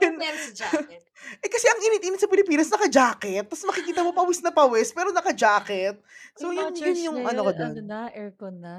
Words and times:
Yun 0.00 0.14
meron 0.16 0.40
sa 0.40 0.52
jacket. 0.64 1.02
Eh, 1.40 1.48
kasi 1.48 1.66
ang 1.66 1.80
init-init 1.80 2.20
sa 2.20 2.28
Pilipinas, 2.28 2.68
naka-jacket. 2.68 3.44
Tapos 3.46 3.64
makikita 3.64 4.00
mo 4.02 4.12
pawis 4.12 4.40
na 4.40 4.50
pawis, 4.50 4.90
pero 4.92 5.10
naka-jacket. 5.10 5.96
So, 6.36 6.50
Yung 6.50 6.54
mga 6.54 6.60
yun, 6.60 6.72
yun 6.72 6.80
church 6.80 7.00
yung 7.02 7.16
ngayon, 7.20 7.30
ano 7.30 7.40
ko 7.40 7.50
ano 7.50 7.58
doon. 7.58 7.86
na, 7.86 8.00
aircon 8.12 8.56
na. 8.60 8.76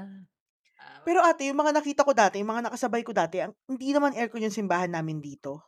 Ah, 0.76 1.00
Pero 1.02 1.18
ate, 1.24 1.48
yung 1.48 1.58
mga 1.58 1.72
nakita 1.74 2.02
ko 2.06 2.12
dati, 2.12 2.38
yung 2.38 2.50
mga 2.52 2.70
nakasabay 2.70 3.02
ko 3.02 3.10
dati, 3.10 3.42
ang, 3.42 3.52
hindi 3.66 3.90
naman 3.90 4.14
aircon 4.14 4.44
yung 4.44 4.54
simbahan 4.54 4.92
namin 4.92 5.18
dito. 5.18 5.64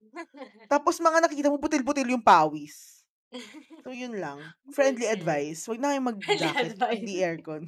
Tapos 0.72 0.98
mga 0.98 1.24
nakita 1.24 1.48
mo, 1.48 1.56
butil-butil 1.56 2.10
yung 2.10 2.24
pawis. 2.24 3.00
So, 3.86 3.94
yun 3.94 4.18
lang. 4.18 4.42
Friendly 4.76 5.06
advice. 5.06 5.64
Huwag 5.70 5.78
na 5.78 5.94
kayong 5.94 6.08
mag-jacket. 6.10 6.74
Hindi 6.76 7.22
aircon. 7.22 7.64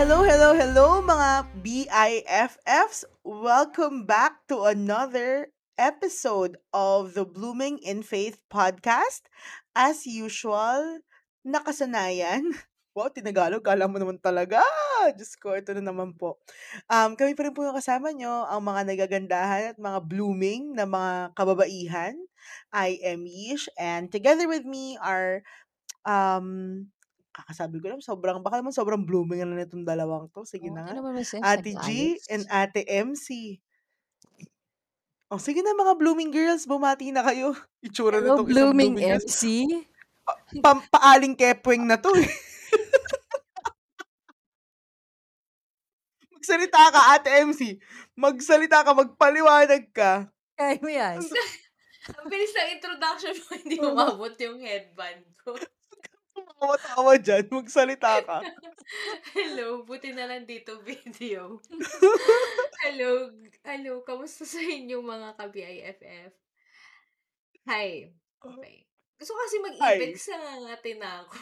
Hello, 0.00 0.24
hello, 0.24 0.56
hello 0.56 1.04
mga 1.04 1.60
BIFFs. 1.60 3.04
Welcome 3.20 4.08
back 4.08 4.48
to 4.48 4.64
another 4.64 5.52
episode 5.76 6.56
of 6.72 7.12
the 7.12 7.28
Blooming 7.28 7.76
in 7.84 8.00
Faith 8.00 8.40
podcast. 8.48 9.28
As 9.76 10.08
usual, 10.08 11.04
nakasanayan. 11.44 12.48
Wow, 12.96 13.12
tinagalog. 13.12 13.60
Kala 13.60 13.92
mo 13.92 14.00
naman 14.00 14.16
talaga. 14.24 14.64
Diyos 15.20 15.36
ko, 15.36 15.52
ito 15.52 15.76
na 15.76 15.92
naman 15.92 16.16
po. 16.16 16.40
Um, 16.88 17.12
kami 17.12 17.36
pa 17.36 17.44
rin 17.44 17.52
po 17.52 17.68
yung 17.68 17.76
kasama 17.76 18.16
nyo, 18.16 18.48
ang 18.48 18.64
mga 18.64 18.88
nagagandahan 18.88 19.64
at 19.76 19.78
mga 19.78 20.00
blooming 20.08 20.72
na 20.80 20.88
mga 20.88 21.36
kababaihan. 21.36 22.16
I 22.72 22.96
am 23.04 23.28
Yish 23.28 23.68
and 23.76 24.08
together 24.08 24.48
with 24.48 24.64
me 24.64 24.96
are 24.96 25.44
um, 26.08 26.88
kakasabi 27.42 27.80
ko 27.80 27.86
lang, 27.92 28.02
sobrang, 28.04 28.44
baka 28.44 28.60
naman 28.60 28.72
sobrang 28.72 29.02
blooming 29.02 29.42
na 29.44 29.64
nitong 29.64 29.84
dalawang 29.84 30.28
to. 30.30 30.44
Sige 30.44 30.68
Oo, 30.68 30.76
na 30.76 30.84
nga. 30.84 30.94
Ate 31.56 31.72
G 31.72 32.16
and 32.28 32.44
Ate 32.48 32.84
MC. 32.84 33.58
O, 35.30 35.38
sige 35.38 35.62
na 35.62 35.70
mga 35.72 35.94
blooming 35.94 36.34
girls, 36.34 36.66
bumati 36.66 37.14
na 37.14 37.22
kayo. 37.22 37.54
Itsura 37.86 38.18
na 38.18 38.34
Hello, 38.34 38.42
itong 38.42 38.50
isang 38.50 38.74
blooming 38.74 38.94
blooming. 38.98 39.20
MC. 39.22 39.42
Pa- 40.58 40.86
paaling 40.90 41.38
kepweng 41.38 41.86
na 41.86 41.96
to 41.96 42.10
eh. 42.18 42.26
Magsalita 46.34 46.82
ka, 46.90 47.00
Ate 47.14 47.30
MC. 47.46 47.78
Magsalita 48.18 48.82
ka, 48.82 48.90
magpaliwanag 48.90 49.86
ka. 49.94 50.26
Kaya 50.58 50.76
mo 50.82 50.90
yan. 50.90 51.22
Ang 52.10 52.28
bilis 52.32 52.52
ng 52.52 52.70
introduction 52.74 53.34
mo, 53.38 53.50
hindi 53.54 53.76
umabot 53.78 54.34
yung 54.40 54.58
headband 54.58 55.24
ko. 55.40 55.54
Tawa-tawa 56.60 57.16
dyan, 57.16 57.48
magsalita 57.48 58.20
ka. 58.20 58.44
Hello, 59.32 59.80
buti 59.80 60.12
na 60.12 60.28
lang 60.28 60.44
dito 60.44 60.76
video. 60.84 61.56
hello, 62.84 63.32
hello, 63.64 64.04
kamusta 64.04 64.44
sa 64.44 64.60
inyo 64.60 65.00
mga 65.00 65.40
ka-BIFF? 65.40 66.32
Hi. 67.64 68.12
Okay. 68.44 68.84
Gusto 69.16 69.32
ko 69.32 69.40
kasi 69.40 69.56
mag-ipit 69.64 70.12
Hi. 70.12 70.16
kasi 70.16 70.28
nangangatin 70.36 70.98
na 71.00 71.10
ako. 71.24 71.34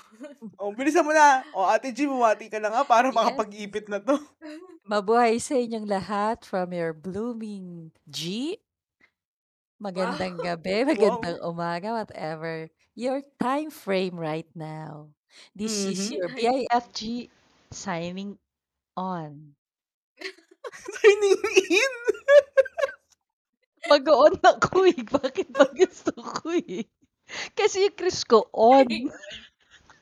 O, 0.55 0.71
bilisan 0.71 1.03
mo 1.03 1.11
na. 1.11 1.43
O, 1.51 1.67
Ate 1.67 1.91
G, 1.91 2.07
bumati 2.07 2.47
ka 2.47 2.63
na 2.63 2.71
nga 2.71 2.87
para 2.87 3.11
makapag-ipit 3.11 3.91
na 3.91 3.99
to. 3.99 4.19
Mabuhay 4.87 5.43
sa 5.43 5.59
inyong 5.59 5.87
lahat 5.87 6.47
from 6.47 6.71
your 6.71 6.95
blooming 6.95 7.91
G. 8.07 8.55
Magandang 9.83 10.39
gabi, 10.39 10.87
magandang 10.95 11.43
umaga, 11.43 12.07
whatever 12.07 12.71
your 12.99 13.23
time 13.39 13.71
frame 13.71 14.19
right 14.19 14.51
now. 14.59 15.15
This 15.55 15.87
is 15.87 16.11
Mhm. 16.11 16.11
your 16.11 16.29
BIFG 16.35 17.31
signing 17.71 18.39
on. 18.97 19.55
Signing 20.73 21.37
in. 21.71 21.93
Mag-on 23.89 24.37
ako 24.45 24.85
eh. 24.91 25.01
Bakit 25.01 25.49
ba 25.57 25.67
gusto 25.73 26.13
ko 26.19 26.53
eh? 26.55 26.85
Kasi 27.57 27.89
yung 27.89 27.97
Chris 27.99 28.25
ko 28.25 28.49
on. 28.55 28.89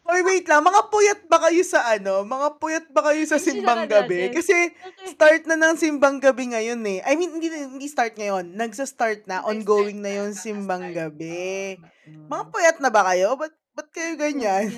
Oy, 0.07 0.21
wait 0.23 0.47
lang. 0.47 0.63
Mga 0.63 0.83
puyat 0.87 1.21
ba 1.27 1.39
kayo 1.51 1.63
sa 1.67 1.83
ano? 1.91 2.23
Mga 2.23 2.49
puyat 2.63 2.87
ba 2.95 3.11
kayo 3.11 3.23
sa 3.27 3.43
simbang 3.43 3.91
gabi? 3.91 4.31
Kasi 4.31 4.71
start 5.03 5.51
na 5.51 5.59
ng 5.59 5.75
simbang 5.75 6.23
gabi 6.23 6.55
ngayon 6.55 6.79
eh. 6.87 7.03
I 7.03 7.19
mean, 7.19 7.35
hindi, 7.35 7.51
hindi 7.51 7.87
start 7.91 8.15
ngayon. 8.15 8.55
Nagsa-start 8.55 9.27
na. 9.27 9.43
Ongoing 9.43 9.99
na 9.99 10.23
yung 10.23 10.33
simbang 10.33 10.95
gabi. 10.95 11.75
Mm. 12.07 12.31
Mga 12.31 12.45
puyat 12.55 12.77
na 12.79 12.91
ba 12.95 13.03
kayo? 13.11 13.35
Ba't, 13.35 13.51
ba't 13.75 13.89
kayo 13.91 14.15
ganyan? 14.15 14.71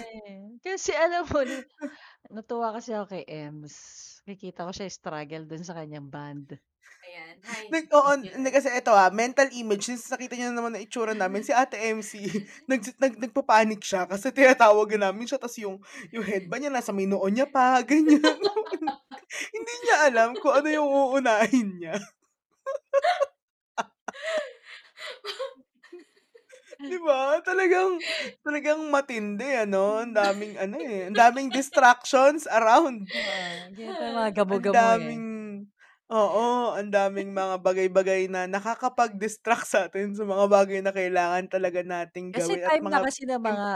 Kasi 0.65 0.97
alam 0.97 1.29
mo, 1.29 1.45
na- 1.45 1.69
natuwa 2.35 2.73
kasi 2.73 2.97
ako 2.97 3.13
kay 3.13 3.25
Ems. 3.29 3.75
Nakikita 4.25 4.65
ko 4.65 4.73
siya 4.73 4.89
struggle 4.89 5.45
dun 5.45 5.65
sa 5.65 5.77
kanyang 5.77 6.09
band. 6.09 6.57
Ayan. 7.05 7.37
Hi. 7.49 7.65
Nag, 7.73 7.85
oo, 7.93 8.11
hindi 8.37 8.51
kasi 8.53 8.69
ito 8.73 8.93
ah, 8.93 9.09
mental 9.13 9.49
image, 9.55 9.89
since 9.89 10.09
nakita 10.11 10.35
niyo 10.37 10.53
naman 10.53 10.75
na 10.75 10.83
itsura 10.83 11.13
namin, 11.17 11.45
si 11.45 11.53
Ate 11.55 11.77
MC, 11.79 12.13
nag, 12.71 12.81
nag, 13.01 13.15
nagpapanik 13.29 13.81
siya 13.85 14.05
kasi 14.09 14.29
tinatawag 14.37 14.97
namin 14.99 15.25
siya, 15.29 15.41
tas 15.41 15.57
yung, 15.61 15.81
yung 16.13 16.25
headband 16.25 16.65
niya 16.67 16.73
nasa 16.75 16.93
may 16.93 17.07
noon 17.09 17.33
niya 17.33 17.47
pa, 17.49 17.81
ganyan. 17.89 18.21
hindi 19.55 19.75
niya 19.85 19.97
alam 20.09 20.31
kung 20.41 20.55
ano 20.57 20.69
yung 20.73 20.89
uunahin 20.89 21.69
niya. 21.81 21.97
Di 26.79 26.97
ba? 27.03 27.43
Talagang, 27.43 28.01
talagang 28.47 28.81
matindi, 28.89 29.51
ano? 29.67 29.99
Ang 30.03 30.15
daming, 30.15 30.55
ano 30.57 30.77
eh, 30.79 31.11
ang 31.11 31.17
daming 31.19 31.49
distractions 31.51 32.47
around. 32.49 33.11
Ah, 33.27 33.67
ganyan 33.75 33.97
tayo 33.99 34.11
mga 34.15 34.31
Ang 34.31 34.37
gamo-gamo 34.39 34.89
eh. 35.11 35.19
Oo, 36.13 36.73
ang 36.77 36.91
daming 36.93 37.31
mga 37.37 37.57
bagay-bagay 37.65 38.29
na 38.33 38.49
nakakapag-distract 38.49 39.67
sa 39.69 39.79
atin 39.89 40.13
sa 40.17 40.25
mga 40.25 40.47
bagay 40.49 40.81
na 40.85 40.93
kailangan 40.97 41.47
talaga 41.53 41.81
nating 41.85 42.33
Kasi 42.33 42.53
gawin 42.53 42.65
at 42.69 42.77
time 42.77 42.85
na 42.93 43.01
mga 43.01 43.05
kasi 43.05 43.25
ng 43.25 43.41
mga 43.41 43.69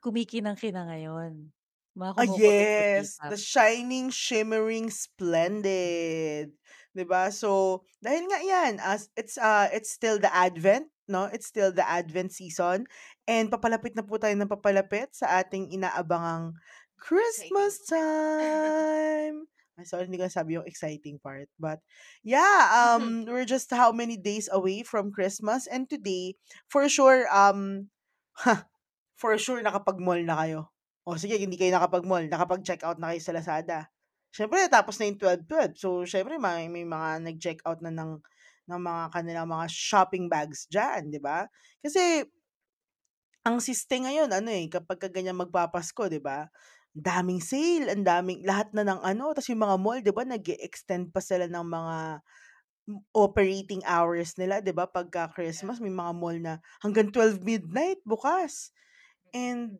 kumikinang-kina 0.00 0.88
ngayon. 0.88 1.52
Mga 1.92 2.12
Ah, 2.18 2.26
yes, 2.26 3.22
the 3.30 3.36
shining, 3.38 4.10
shimmering, 4.10 4.90
splendid. 4.90 6.50
'Di 6.90 7.04
ba? 7.06 7.30
So, 7.30 7.84
dahil 8.02 8.26
nga 8.26 8.40
'yan, 8.42 8.82
as 8.82 9.06
it's 9.14 9.38
uh 9.38 9.70
it's 9.70 9.94
still 9.94 10.18
the 10.18 10.26
Advent, 10.34 10.90
no? 11.06 11.30
It's 11.30 11.46
still 11.46 11.70
the 11.70 11.86
Advent 11.86 12.34
season 12.34 12.90
and 13.30 13.46
papalapit 13.54 13.94
na 13.94 14.02
po 14.02 14.18
tayo 14.18 14.34
ng 14.34 14.50
papalapit 14.50 15.14
sa 15.14 15.38
ating 15.38 15.70
inaabangang 15.70 16.58
Christmas 16.98 17.86
time. 17.86 19.46
Sorry, 19.86 20.10
hindi 20.10 20.18
ko 20.18 20.26
nasabi 20.26 20.58
yung 20.58 20.66
exciting 20.66 21.22
part. 21.22 21.46
But, 21.54 21.78
yeah, 22.26 22.66
um, 22.74 23.22
we're 23.26 23.46
just 23.46 23.70
how 23.70 23.94
many 23.94 24.18
days 24.18 24.50
away 24.50 24.82
from 24.82 25.14
Christmas 25.14 25.70
and 25.70 25.86
today, 25.86 26.34
for 26.66 26.88
sure, 26.90 27.30
um, 27.30 27.86
for 29.20 29.38
sure, 29.38 29.62
nakapag-mall 29.62 30.18
na 30.26 30.36
kayo. 30.42 30.60
O 31.06 31.14
sige, 31.14 31.38
hindi 31.38 31.54
kayo 31.54 31.70
nakapag-mall, 31.78 32.26
nakapag-check 32.26 32.82
out 32.82 32.98
na 32.98 33.14
kayo 33.14 33.22
sa 33.22 33.34
Lazada. 33.34 33.78
Siyempre, 34.34 34.66
tapos 34.66 34.98
na 34.98 35.08
yung 35.08 35.18
12-12. 35.18 35.78
So, 35.78 36.02
siyempre, 36.02 36.36
may, 36.42 36.66
may 36.66 36.84
mga 36.84 37.22
nag-check 37.22 37.58
out 37.62 37.78
na 37.78 37.94
ng, 37.94 38.18
ng 38.68 38.80
mga 38.82 39.02
kanilang 39.14 39.48
mga 39.48 39.66
shopping 39.70 40.26
bags 40.26 40.66
dyan, 40.66 41.08
di 41.08 41.22
ba? 41.22 41.46
Kasi, 41.80 42.26
ang 43.46 43.62
siste 43.64 43.96
ngayon, 43.96 44.28
ano 44.28 44.50
eh, 44.52 44.68
kapag 44.68 44.98
ka 45.00 45.08
ganyan 45.08 45.38
magpapasko, 45.38 46.10
di 46.10 46.20
ba? 46.20 46.50
Ang 46.98 47.06
daming 47.06 47.38
sale, 47.38 47.86
ang 47.94 48.02
daming, 48.02 48.42
lahat 48.42 48.74
na 48.74 48.82
ng 48.82 48.98
ano, 49.06 49.30
tapos 49.30 49.46
yung 49.54 49.62
mga 49.62 49.78
mall, 49.78 50.02
di 50.02 50.10
ba, 50.10 50.26
nag 50.26 50.42
extend 50.58 51.14
pa 51.14 51.22
sila 51.22 51.46
ng 51.46 51.62
mga 51.62 51.96
operating 53.14 53.86
hours 53.86 54.34
nila, 54.34 54.58
di 54.58 54.74
ba? 54.74 54.90
Pagka 54.90 55.30
Christmas, 55.30 55.78
may 55.78 55.94
mga 55.94 56.12
mall 56.18 56.38
na 56.42 56.58
hanggang 56.82 57.14
12 57.14 57.38
midnight 57.46 58.02
bukas. 58.02 58.74
And, 59.30 59.78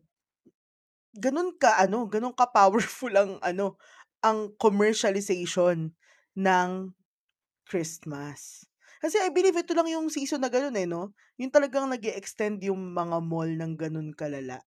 ganun 1.19 1.59
ka, 1.59 1.75
ano, 1.75 2.07
ganun 2.07 2.31
ka 2.31 2.47
powerful 2.55 3.11
ang, 3.11 3.35
ano, 3.43 3.75
ang 4.23 4.55
commercialization 4.55 5.91
ng 6.39 6.69
Christmas. 7.67 8.63
Kasi 9.03 9.19
I 9.19 9.31
believe 9.31 9.59
ito 9.59 9.75
lang 9.75 9.91
yung 9.91 10.07
season 10.07 10.39
na 10.39 10.51
ganun 10.51 10.75
eh, 10.75 10.87
no? 10.87 11.11
Yung 11.39 11.51
talagang 11.51 11.87
nag 11.91 12.03
extend 12.15 12.63
yung 12.63 12.95
mga 12.95 13.19
mall 13.23 13.47
ng 13.47 13.75
ganun 13.75 14.11
kalala. 14.15 14.63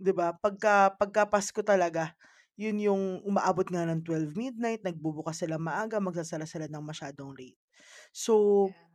'Di 0.00 0.12
ba? 0.16 0.32
Pagka, 0.36 0.96
pagka 0.96 1.22
Pasko 1.28 1.60
talaga, 1.64 2.16
yun 2.56 2.76
yung 2.80 3.02
umaabot 3.24 3.66
nga 3.68 3.84
ng 3.88 4.00
12 4.04 4.32
midnight, 4.36 4.80
nagbubukas 4.84 5.40
sila 5.44 5.56
maaga, 5.60 6.00
magsasara 6.02 6.44
sila 6.48 6.66
ng 6.68 6.84
masyadong 6.84 7.32
late. 7.36 7.60
So, 8.12 8.34
Yeah. 8.66 8.88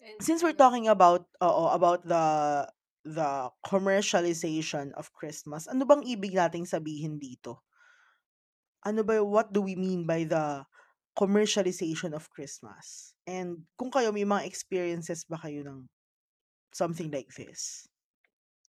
And 0.00 0.20
since 0.20 0.42
we're 0.42 0.56
ano, 0.56 0.64
talking 0.64 0.88
about 0.88 1.26
oo, 1.42 1.64
about 1.72 2.06
the 2.06 2.24
the 3.04 3.50
commercialization 3.66 4.92
of 4.94 5.10
Christmas, 5.12 5.66
ano 5.66 5.82
bang 5.84 6.02
ibig 6.06 6.32
nating 6.38 6.64
sabihin 6.70 7.18
dito? 7.18 7.66
Ano 8.82 9.02
ba 9.06 9.22
what 9.22 9.50
do 9.54 9.62
we 9.62 9.74
mean 9.78 10.06
by 10.06 10.24
the 10.26 10.66
commercialization 11.18 12.14
of 12.14 12.30
Christmas? 12.30 13.14
And 13.26 13.66
kung 13.78 13.90
kayo 13.94 14.10
may 14.10 14.26
mga 14.26 14.46
experiences 14.46 15.22
ba 15.26 15.38
kayo 15.38 15.62
ng 15.66 15.86
something 16.74 17.10
like 17.12 17.30
this? 17.36 17.86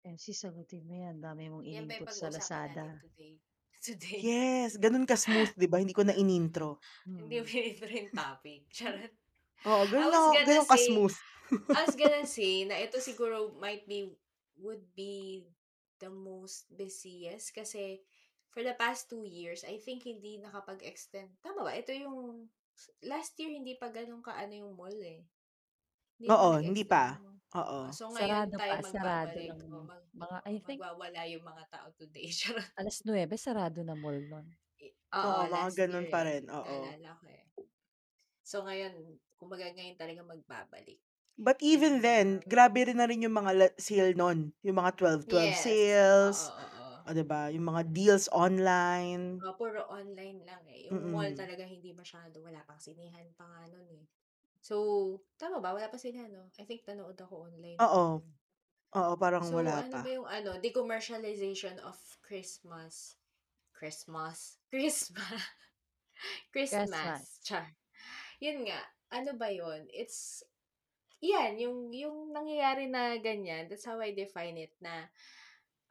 Eh, 0.03 0.19
sasagutin 0.19 0.83
mo 0.83 0.93
yan. 0.99 1.23
Dami 1.23 1.47
mong 1.47 1.63
Yan 1.63 1.87
ba 1.87 1.95
yung 1.95 2.03
in-input 2.03 2.11
sa 2.11 2.27
pag-uusapan 2.27 2.59
natin 2.67 2.83
Lazada. 2.83 3.01
today? 3.01 3.35
Today. 3.83 4.19
Yes, 4.23 4.79
ganun 4.79 5.03
ka-smooth, 5.03 5.59
'di 5.59 5.67
ba? 5.67 5.75
Hindi 5.75 5.91
ko 5.91 6.07
na 6.07 6.15
inintro. 6.15 6.79
Hindi 7.03 7.35
mo 7.35 7.43
pinintro 7.43 7.91
yung 7.91 8.15
topic. 8.15 8.61
Charot. 8.79 9.11
Oo, 9.67 9.83
I 9.83 9.87
ganun 9.91 10.07
was 10.07 10.27
gonna 10.31 10.47
ganun 10.47 10.63
say, 10.63 10.71
ka-smooth. 10.71 11.15
I 11.67 11.81
was 11.83 11.95
gonna 11.99 12.23
say 12.39 12.63
na 12.63 12.79
ito 12.79 13.03
siguro 13.03 13.51
might 13.59 13.83
be, 13.83 14.07
would 14.55 14.87
be 14.95 15.43
the 15.99 16.07
most 16.07 16.71
busiest 16.71 17.51
kasi 17.51 17.99
for 18.47 18.63
the 18.63 18.71
past 18.79 19.11
two 19.11 19.27
years, 19.27 19.67
I 19.67 19.83
think 19.83 20.07
hindi 20.07 20.39
nakapag-extend. 20.39 21.43
Tama 21.43 21.67
ba? 21.67 21.75
Ito 21.75 21.91
yung, 21.91 22.47
last 23.03 23.35
year 23.35 23.51
hindi 23.51 23.75
pa 23.75 23.91
ganun 23.91 24.23
kaano 24.23 24.53
yung 24.53 24.79
mall 24.79 24.95
eh. 24.95 25.27
Hindi 26.15 26.27
pa 26.29 26.35
Oo, 26.39 26.49
nag-extend 26.55 26.63
hindi 26.63 26.83
pa. 26.87 27.03
yung 27.19 27.19
mall. 27.19 27.32
Oo. 27.53 27.79
Ah, 27.85 27.91
So 27.93 28.09
ngayon 28.09 28.49
Sarado 28.49 28.53
tayo 28.57 28.71
pa, 28.73 28.81
sarado 28.81 29.37
magbabalik. 29.37 29.49
ng 29.53 29.85
mag, 29.85 30.03
mga, 30.13 30.37
I 30.43 30.55
think, 30.59 30.79
magwawala 30.81 31.21
yung 31.29 31.45
mga 31.45 31.63
tao 31.69 31.87
today. 31.93 32.27
Charot. 32.39 32.69
alas 32.73 32.97
9, 33.05 33.29
sarado 33.37 33.79
na 33.85 33.93
mall 33.93 34.17
nun. 34.17 34.45
I- 34.81 34.93
Oo, 35.13 35.21
Oo, 35.21 35.41
mga 35.45 35.49
last 35.53 35.75
ganun 35.77 36.07
pa 36.09 36.19
eh. 36.21 36.27
rin. 36.27 36.43
Oo. 36.49 36.65
Naalala 36.65 37.11
ko 37.15 37.25
eh. 37.29 37.43
So 38.43 38.65
ngayon, 38.65 38.93
kumbaga 39.37 39.69
ngayon 39.69 39.95
talaga 39.95 40.21
magbabalik. 40.25 40.99
But 41.33 41.57
even 41.65 42.01
then, 42.01 42.45
grabe 42.45 42.85
rin 42.85 42.97
na 42.97 43.09
rin 43.09 43.25
yung 43.25 43.33
mga 43.33 43.51
la- 43.57 43.77
sale 43.77 44.13
nun. 44.13 44.53
Yung 44.61 44.77
mga 44.77 44.93
12-12 44.97 45.33
yes. 45.49 45.57
sales. 45.57 46.37
Oo, 46.49 46.61
oo. 46.61 46.97
O, 47.03 47.11
diba? 47.11 47.49
Yung 47.49 47.65
mga 47.65 47.81
deals 47.89 48.29
online. 48.31 49.41
Oh, 49.41 49.57
puro 49.57 49.81
online 49.89 50.45
lang 50.45 50.61
eh. 50.69 50.87
Yung 50.87 51.09
mall 51.09 51.29
Mm-mm. 51.29 51.35
talaga 51.35 51.65
hindi 51.65 51.89
masyado. 51.91 52.39
Wala 52.39 52.61
pang 52.63 52.77
sinihan 52.77 53.27
pa 53.33 53.43
nga 53.45 53.65
nun 53.67 53.87
eh. 53.91 54.05
So, 54.63 55.19
tama 55.35 55.59
ba? 55.59 55.75
Wala 55.75 55.91
pa 55.91 55.99
sinihan, 55.99 56.31
no? 56.31 56.47
I 56.55 56.63
think 56.63 56.87
nanood 56.87 57.19
ako 57.19 57.51
online. 57.51 57.75
Oo. 57.83 58.23
Oo, 58.95 59.11
parang 59.19 59.43
So, 59.43 59.59
wala 59.59 59.83
ano 59.83 59.91
pa. 59.91 59.99
ba 59.99 60.09
yung 60.09 60.23
ano? 60.23 60.55
Decommercialization 60.63 61.83
of 61.83 61.99
Christmas. 62.23 63.19
Christmas. 63.75 64.55
Christmas. 64.71 65.43
Christmas. 66.55 66.87
Christmas. 66.87 67.21
Char. 67.43 67.75
Yun 68.39 68.63
nga. 68.71 68.79
Ano 69.11 69.35
ba 69.35 69.51
yun? 69.51 69.83
It's, 69.91 70.47
yan, 71.19 71.59
yung, 71.59 71.91
yung 71.91 72.31
nangyayari 72.31 72.87
na 72.87 73.19
ganyan, 73.19 73.67
that's 73.67 73.83
how 73.83 73.99
I 73.99 74.15
define 74.15 74.55
it, 74.55 74.71
na 74.79 75.11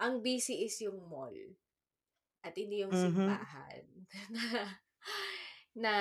ang 0.01 0.25
busy 0.25 0.65
is 0.65 0.81
yung 0.81 0.97
mall 1.13 1.37
at 2.43 2.57
hindi 2.57 2.83
yung 2.83 2.91
Mhm. 2.91 2.99
simbahan. 3.05 3.85
na, 4.41 4.45
na 5.77 5.95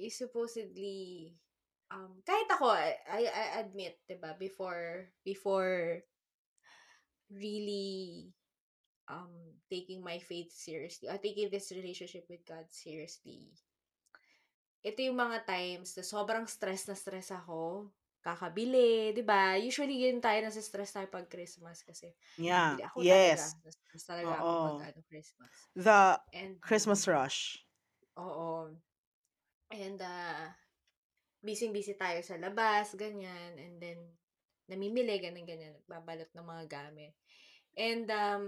is 0.00 0.16
supposedly 0.18 1.36
um 1.92 2.22
kahit 2.26 2.48
ako 2.50 2.70
I, 2.72 2.96
I 3.06 3.20
I 3.28 3.46
admit 3.66 4.00
'di 4.08 4.16
ba 4.22 4.34
before 4.38 5.12
before 5.26 6.02
really 7.30 8.34
um 9.08 9.60
taking 9.70 10.02
my 10.04 10.18
faith 10.20 10.52
seriously 10.52 11.08
or 11.08 11.18
taking 11.18 11.50
this 11.50 11.70
relationship 11.72 12.26
with 12.30 12.44
God 12.46 12.66
seriously 12.70 13.58
ito 14.84 15.04
yung 15.04 15.20
mga 15.20 15.44
times 15.44 15.92
na 15.96 16.04
sobrang 16.04 16.48
stress 16.48 16.88
na 16.88 16.96
stress 16.96 17.28
ako 17.32 17.92
kakabili, 18.24 19.12
'di 19.12 19.20
ba? 19.24 19.56
Usually 19.60 20.08
yun 20.08 20.20
tayo 20.24 20.40
nasa 20.44 20.60
stress 20.64 20.92
tayo 20.96 21.08
pag 21.12 21.28
Christmas 21.28 21.84
kasi 21.84 22.16
Yeah. 22.38 22.80
ako 22.84 22.98
Yes. 22.98 23.54
talaga. 23.56 23.56
Na-stress 23.64 24.04
talaga 24.08 24.34
ako 24.44 24.52
Oo. 24.52 24.64
pag 24.64 24.92
ano 24.92 25.00
Christmas. 25.08 25.68
The 25.76 26.20
And 26.32 26.60
Christmas 26.62 27.08
rush. 27.08 27.64
Oo. 28.16 28.80
And, 29.70 30.02
uh, 30.02 30.50
busy-busy 31.40 31.94
tayo 31.96 32.20
sa 32.26 32.36
labas, 32.36 32.92
ganyan. 32.98 33.54
And 33.56 33.78
then, 33.80 34.00
namimili, 34.68 35.16
ganyan-ganyan. 35.22 35.78
Nagbabalot 35.78 36.30
ng 36.34 36.46
mga 36.46 36.64
gamit. 36.68 37.14
And, 37.78 38.06
um, 38.10 38.44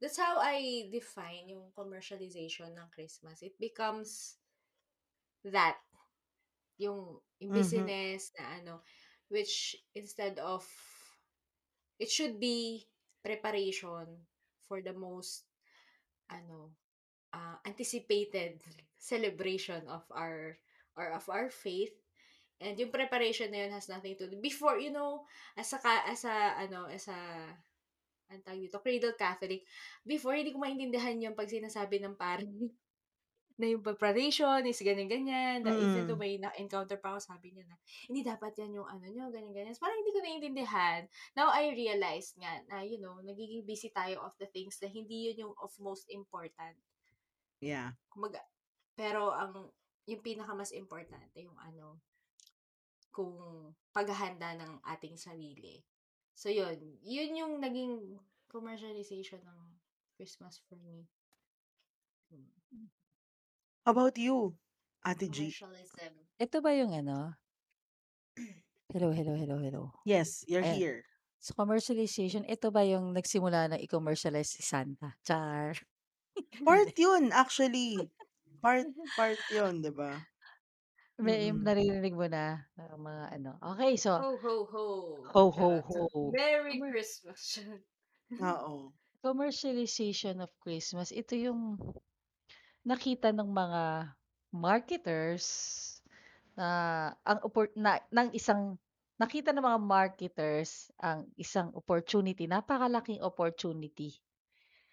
that's 0.00 0.18
how 0.18 0.38
I 0.38 0.88
define 0.90 1.50
yung 1.50 1.74
commercialization 1.74 2.74
ng 2.78 2.88
Christmas. 2.94 3.42
It 3.42 3.58
becomes 3.58 4.38
that. 5.44 5.78
Yung, 6.78 7.20
yung 7.38 7.52
Mhm. 7.52 7.58
business 7.58 8.30
na 8.38 8.58
ano, 8.62 8.74
which 9.28 9.76
instead 9.94 10.38
of, 10.38 10.62
it 11.98 12.10
should 12.10 12.40
be 12.40 12.86
preparation 13.22 14.26
for 14.66 14.82
the 14.82 14.94
most, 14.94 15.46
ano, 16.30 16.74
uh, 17.34 17.58
anticipated 17.66 18.58
celebration 19.02 19.82
of 19.90 20.06
our 20.14 20.54
or 20.94 21.10
of 21.10 21.26
our 21.26 21.50
faith 21.50 21.90
and 22.62 22.78
yung 22.78 22.94
preparation 22.94 23.50
na 23.50 23.66
yun 23.66 23.74
has 23.74 23.90
nothing 23.90 24.14
to 24.14 24.30
do 24.30 24.38
before 24.38 24.78
you 24.78 24.94
know 24.94 25.26
as 25.58 25.74
a 25.74 25.78
as 26.06 26.22
a 26.22 26.36
ano 26.62 26.86
as 26.86 27.10
a 27.10 27.18
ang 28.30 28.40
tawag 28.46 28.62
dito 28.64 28.78
cradle 28.78 29.18
catholic 29.18 29.66
before 30.06 30.38
hindi 30.38 30.54
ko 30.54 30.62
maintindihan 30.62 31.18
yung 31.18 31.34
pag 31.34 31.50
sinasabi 31.50 31.98
ng 31.98 32.14
parang 32.14 32.48
na 33.60 33.68
yung 33.68 33.84
preparation 33.84 34.64
is 34.66 34.80
ganyan-ganyan. 34.80 35.62
Na 35.62 35.70
even 35.76 36.08
though 36.08 36.16
Mm. 36.16 36.24
may 36.24 36.34
na-encounter 36.40 36.96
pa 36.98 37.14
ako, 37.16 37.36
sabi 37.36 37.52
niya 37.52 37.68
na, 37.68 37.76
hindi 38.08 38.24
dapat 38.24 38.52
yan 38.58 38.80
yung 38.80 38.88
ano 38.88 39.06
nyo, 39.06 39.28
ganyan-ganyan. 39.28 39.76
So, 39.76 39.84
parang 39.84 40.00
hindi 40.00 40.12
ko 40.12 40.20
naiintindihan. 40.24 41.00
Now, 41.36 41.52
I 41.52 41.70
realized 41.70 42.34
nga 42.40 42.58
na, 42.66 42.82
you 42.82 42.98
know, 42.98 43.20
nagiging 43.22 43.62
busy 43.62 43.92
tayo 43.92 44.24
of 44.24 44.34
the 44.40 44.48
things 44.48 44.80
na 44.80 44.88
hindi 44.88 45.30
yun 45.30 45.46
yung 45.48 45.54
of 45.60 45.70
most 45.78 46.08
important. 46.08 46.74
Yeah. 47.62 47.94
Kumaga, 48.10 48.42
pero 48.92 49.32
ang, 49.32 49.72
yung 50.06 50.22
pinaka 50.22 50.52
mas 50.52 50.72
importante, 50.74 51.42
yung 51.42 51.56
ano, 51.58 52.00
kung 53.12 53.36
paghahanda 53.92 54.56
ng 54.56 54.80
ating 54.96 55.20
sarili. 55.20 55.84
So, 56.32 56.48
yun. 56.48 56.80
Yun 57.04 57.36
yung 57.36 57.54
naging 57.60 58.16
commercialization 58.48 59.44
ng 59.44 59.60
Christmas 60.16 60.64
for 60.64 60.80
me. 60.80 61.04
Hmm. 62.32 62.88
How 63.84 63.92
about 63.92 64.16
you, 64.16 64.56
Ate 65.04 65.28
G? 65.28 65.52
Commercialism. 65.52 66.12
Ito 66.40 66.64
ba 66.64 66.72
yung 66.72 66.96
ano? 66.96 67.36
Hello, 68.92 69.12
hello, 69.12 69.36
hello, 69.36 69.56
hello. 69.60 69.82
Yes, 70.04 70.44
you're 70.48 70.64
Ayan. 70.64 70.76
here. 70.76 71.00
So, 71.42 71.56
commercialization, 71.58 72.46
ito 72.46 72.70
ba 72.70 72.86
yung 72.86 73.12
nagsimula 73.12 73.74
na 73.74 73.76
i-commercialize 73.80 74.54
si 74.56 74.62
Santa? 74.62 75.18
Char. 75.26 75.74
Part 76.66 76.94
yun, 76.94 77.34
actually. 77.34 77.98
Part, 78.62 78.86
part 79.16 79.40
yun, 79.52 79.82
di 79.84 79.90
ba? 79.92 80.24
May 81.20 81.52
Mm-mm. 81.52 81.56
naririnig 81.56 82.14
mo 82.20 82.26
na 82.28 82.68
uh, 82.80 82.96
mga 83.00 83.24
ano. 83.36 83.50
Okay, 83.74 83.96
so, 83.96 84.12
Ho, 84.16 84.36
ho, 84.38 84.64
ho. 84.66 85.34
ho, 85.34 85.50
ho, 85.50 85.82
ho. 85.88 86.02
Merry 86.20 86.82
Commer- 86.82 86.90
Christmas. 86.90 87.58
Oo. 88.38 88.92
commercialization 89.24 90.42
of 90.42 90.50
Christmas, 90.62 91.10
ito 91.14 91.34
yung 91.38 91.78
nakita 92.86 93.30
ng 93.30 93.46
mga 93.50 93.82
marketers 94.54 95.46
na 96.58 96.68
ang 97.24 97.38
na, 97.78 97.92
ng 98.12 98.28
isang 98.36 98.76
nakita 99.16 99.54
ng 99.54 99.62
mga 99.64 99.80
marketers 99.82 100.90
ang 101.00 101.30
isang 101.38 101.70
opportunity, 101.78 102.44
napakalaking 102.50 103.22
opportunity 103.22 104.18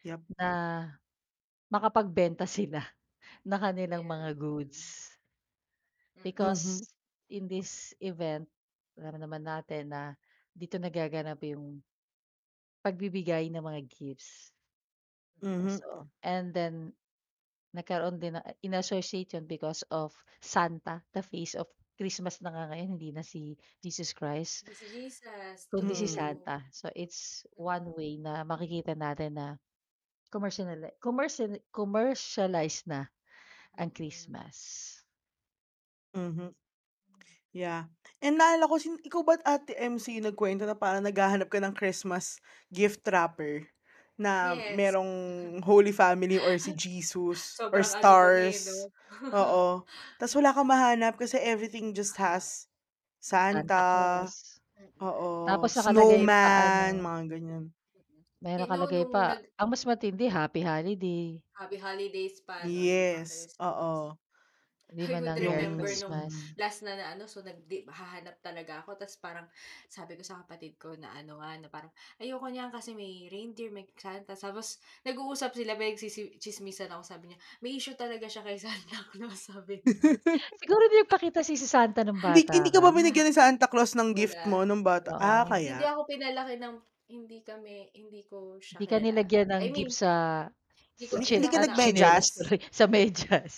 Yep. 0.03 0.21
na 0.37 0.49
makapagbenta 1.73 2.45
sila 2.49 2.81
ng 3.45 3.59
kanilang 3.59 4.03
mga 4.05 4.29
goods. 4.37 5.09
Mhm. 6.15 6.23
Because 6.23 6.93
in 7.29 7.47
this 7.47 7.93
event, 7.99 8.47
alam 8.99 9.19
naman 9.19 9.43
natin 9.43 9.91
na 9.91 10.15
dito 10.55 10.75
nagaganap 10.79 11.39
yung 11.47 11.83
pagbibigay 12.83 13.47
ng 13.51 13.63
mga 13.63 13.81
gifts. 13.87 14.51
Mhm. 15.41 15.79
So, 15.79 16.09
and 16.23 16.53
then 16.53 16.93
nagkaroon 17.75 18.19
din 18.19 18.33
na 18.37 18.43
in 18.65 18.73
association 18.75 19.45
because 19.47 19.83
of 19.91 20.13
Santa, 20.41 21.03
the 21.13 21.21
face 21.23 21.55
of 21.55 21.67
Christmas 21.97 22.41
na 22.41 22.51
nga 22.53 22.63
ngayon, 22.73 22.97
hindi 22.97 23.11
na 23.13 23.23
si 23.23 23.55
Jesus 23.83 24.11
Christ, 24.15 24.65
Hindi 24.65 24.73
si 24.75 24.87
Jesus. 24.95 25.67
kundi 25.71 25.93
si 25.97 26.07
Mm. 26.07 26.13
True. 26.13 26.17
Santa. 26.17 26.57
So, 26.71 26.85
it's 26.95 27.45
one 27.55 27.85
way 27.97 28.17
na 28.17 28.43
makikita 28.45 28.93
natin 28.97 29.31
na 29.39 29.47
commercial, 30.33 30.67
commercial, 31.01 31.51
commercialize 31.71 32.79
na 32.91 33.07
ang. 33.79 33.89
Christmas. 33.95 35.03
Mhm. 36.13 36.53
Yeah. 37.53 37.89
And 38.21 38.37
naalala 38.37 38.69
ko, 38.69 38.77
sin- 38.77 39.01
ikaw 39.01 39.25
ba't 39.25 39.41
Ate 39.45 39.73
MC 39.77 40.17
yung 40.21 40.29
nagkwento 40.29 40.65
na 40.69 40.77
parang 40.77 41.01
naghahanap 41.05 41.49
ka 41.49 41.57
ng 41.61 41.73
Christmas 41.73 42.37
gift 42.69 43.01
wrapper 43.09 43.65
na 44.19 44.59
Yes. 44.59 44.69
merong 44.69 45.09
Holy 45.65 45.89
Family 45.95 46.37
or 46.37 46.59
si 46.61 46.75
Jesus 46.75 47.63
or 47.73 47.81
Sobrang 47.81 47.91
ano 47.93 48.13
kami, 48.19 48.59
stars. 48.59 48.59
no? 48.65 48.91
Oo. 49.33 49.87
Tapos 50.21 50.35
wala 50.37 50.53
kang 50.53 50.69
mahanap 50.69 51.17
kasi 51.17 51.39
everything 51.41 51.95
just 51.95 52.17
has 52.21 52.69
Santa 53.49 53.81
Santa, 53.81 53.83
Claus. 53.89 54.59
Mm-mm. 54.79 55.07
oo, 55.07 55.31
Tapos 55.47 55.71
nakalagay 55.75 56.25
pa 56.41 56.49
snowman, 56.53 56.93
ano, 56.93 57.05
mga 57.05 57.23
ganyan. 57.37 57.63
Meron 58.43 58.61
You 58.61 58.67
know, 58.67 58.89
nakalagay 58.89 59.03
nung 59.13 59.13
pa, 59.13 59.23
nag, 59.25 59.49
ang 59.59 59.67
mas 59.71 59.83
matindi, 59.87 60.27
Happy 60.31 60.61
Holiday. 60.63 61.41
happy 61.59 61.77
holidays 61.85 62.37
pa, 62.47 62.57
no? 62.73 62.81
Yung 62.89 63.13
mga 63.13 63.21
Yes. 63.21 63.47
Christmas. 63.51 63.53
Oo. 63.59 64.19
Hindi 64.89 65.05
I 65.07 65.13
man 65.13 65.23
would 65.23 65.31
lang 65.31 65.41
Merry 65.47 65.71
remember 65.71 65.95
nung 65.95 66.27
Christmas. 66.27 66.55
last 66.59 66.83
na 66.83 66.91
na 66.99 67.15
ano, 67.15 67.23
so 67.23 67.39
nagdi 67.39 67.87
hahanap 67.87 68.43
talaga 68.43 68.83
ako 68.83 68.99
ta's 68.99 69.15
parang 69.15 69.47
sabi 69.87 70.19
ko 70.19 70.27
sa 70.27 70.43
kapatid 70.43 70.75
ko 70.75 70.91
na 70.99 71.15
ano 71.15 71.39
nga, 71.39 71.55
na 71.55 71.71
parang 71.71 71.87
ayoko 72.19 72.43
niyan 72.51 72.67
kasi 72.67 72.91
may 72.91 73.31
reindeer, 73.31 73.71
may 73.71 73.87
Santa. 73.95 74.35
Tapos 74.35 74.83
nag-uusap 75.07 75.55
sila, 75.55 75.79
tsismisan 76.35 76.91
ako, 76.91 77.03
sabi 77.07 77.31
niya, 77.31 77.39
"May 77.63 77.79
issue 77.79 77.95
talaga 77.95 78.27
siya 78.27 78.43
kay 78.43 78.59
Santa 78.65 78.99
Claus," 79.07 79.39
sabi 79.47 79.79
niya. 79.87 80.03
Siguro 80.59 80.81
hindi 80.85 80.97
nagpakita 81.03 81.39
si 81.45 81.55
si 81.59 81.67
Santa 81.69 82.03
Hindi 82.23 82.41
bata 82.43 82.55
hindi 82.55 82.69
ka 82.75 82.79
ka. 82.79 82.83
ba 82.83 82.91
binigyan 82.91 83.31
ni 83.31 83.33
Santa 83.35 83.71
Claus 83.71 83.95
ng 83.95 84.11
gift 84.11 84.43
Wala. 84.43 84.49
mo 84.49 84.67
nung 84.67 84.83
bata? 84.83 85.15
Ah, 85.19 85.43
Oo. 85.43 85.55
Hindi 85.63 85.83
kaya. 85.83 85.87
ako 85.87 86.01
pinalaki 86.09 86.57
ng 86.59 86.75
hindi 87.09 87.37
kami 87.47 87.89
hindi 87.97 88.21
ko 88.29 88.37
siya 88.61 88.79
Hindi 88.79 88.85
ka 88.89 88.97
kilala. 88.97 89.05
nilagyan 89.05 89.47
ng 89.49 89.65
I 89.65 89.67
mean, 89.73 89.89
gift 89.89 89.93
sa 90.01 90.11
hindi 90.95 91.05
ko 91.11 91.15
Hindi 91.15 91.25
hindi 91.35 91.47
ka 91.49 91.57
kilala 91.57 91.65
nagmedyas? 91.65 92.27
tuloy, 92.37 92.59
sa 92.71 92.85
medyas. 92.85 93.53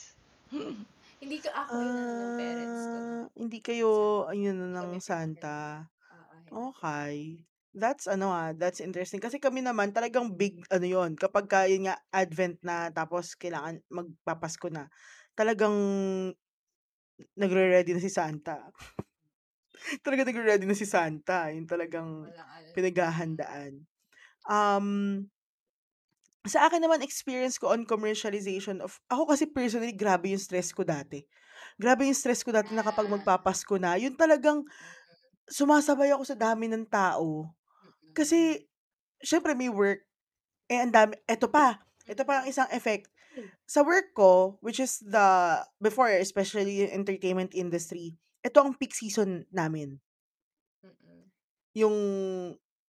Hindi 1.21 1.37
ko 1.43 1.49
ako 1.53 1.75
inaano 1.85 2.13
ng 2.19 2.33
parents 2.39 2.81
ko 2.91 2.99
Ah, 2.99 3.29
hindi 3.37 3.59
kayo 3.61 4.25
ayun 4.27 4.57
ng 4.73 4.75
kami 4.81 4.99
Santa. 5.01 5.85
Oo, 6.11 6.33
hindi. 6.37 6.53
Okey. 6.53 7.45
That's 7.75 8.05
ano, 8.09 8.33
ah, 8.35 8.51
that's 8.57 8.81
interesting. 8.83 9.21
Kasi 9.23 9.39
kami 9.39 9.63
naman 9.63 9.93
talagang 9.95 10.35
big 10.35 10.63
ano 10.73 10.83
yun, 10.87 11.11
kapagka 11.15 11.67
yun 11.71 11.87
nga 11.87 11.97
Advent 12.11 12.59
na 12.65 12.91
tapos 12.91 13.35
kailangan 13.39 13.79
magpapasko 13.91 14.67
na, 14.73 14.89
talagang 15.37 15.75
nagre-ready 17.39 17.91
na 17.95 18.01
si 18.03 18.11
Santa. 18.11 18.71
Talagang 20.05 20.27
nagre-ready 20.29 20.65
na 20.65 20.77
si 20.77 20.85
Santa, 20.85 21.49
yun 21.49 21.65
talagang 21.65 22.27
mm. 22.29 22.73
pinaghahandaan. 22.73 23.83
Um, 24.45 24.87
sa 26.45 26.65
akin 26.65 26.81
naman 26.81 27.05
experience 27.05 27.61
ko 27.61 27.69
on 27.69 27.85
commercialization 27.85 28.81
of 28.81 28.97
ako 29.13 29.29
kasi 29.29 29.45
personally 29.45 29.93
grabe 29.93 30.33
yung 30.33 30.41
stress 30.41 30.73
ko 30.73 30.81
dati. 30.81 31.21
Grabe 31.77 32.09
yung 32.09 32.17
stress 32.17 32.41
ko 32.41 32.49
dati 32.49 32.73
na 32.73 32.81
kapag 32.81 33.05
Ah. 33.05 33.13
magpapasko 33.13 33.77
na, 33.77 33.93
yun 33.97 34.17
talagang 34.17 34.65
Mm. 34.65 34.69
sumasabay 35.45 36.09
ako 36.09 36.25
sa 36.25 36.37
dami 36.37 36.65
ng 36.65 36.89
tao. 36.89 37.45
Mm. 37.45 38.13
Kasi 38.17 38.65
siyempre 39.21 39.53
may 39.53 39.69
work, 39.69 40.01
eh, 40.65 40.81
ang 40.81 40.89
dami 40.89 41.13
eto 41.29 41.45
pa, 41.45 41.85
eto 42.09 42.25
pa 42.25 42.41
ang 42.41 42.45
Mm. 42.49 42.53
isang 42.53 42.69
effect. 42.73 43.05
Sa 43.69 43.85
work 43.85 44.11
ko, 44.17 44.57
which 44.65 44.81
is 44.81 44.99
the 45.05 45.61
before 45.79 46.09
especially 46.11 46.83
yung 46.83 47.05
entertainment 47.05 47.53
industry, 47.53 48.17
eto 48.45 48.59
ang 48.63 48.73
peak 48.79 48.93
season 48.95 49.45
namin. 49.53 49.99
Mm. 50.83 51.31
Yung 51.75 51.95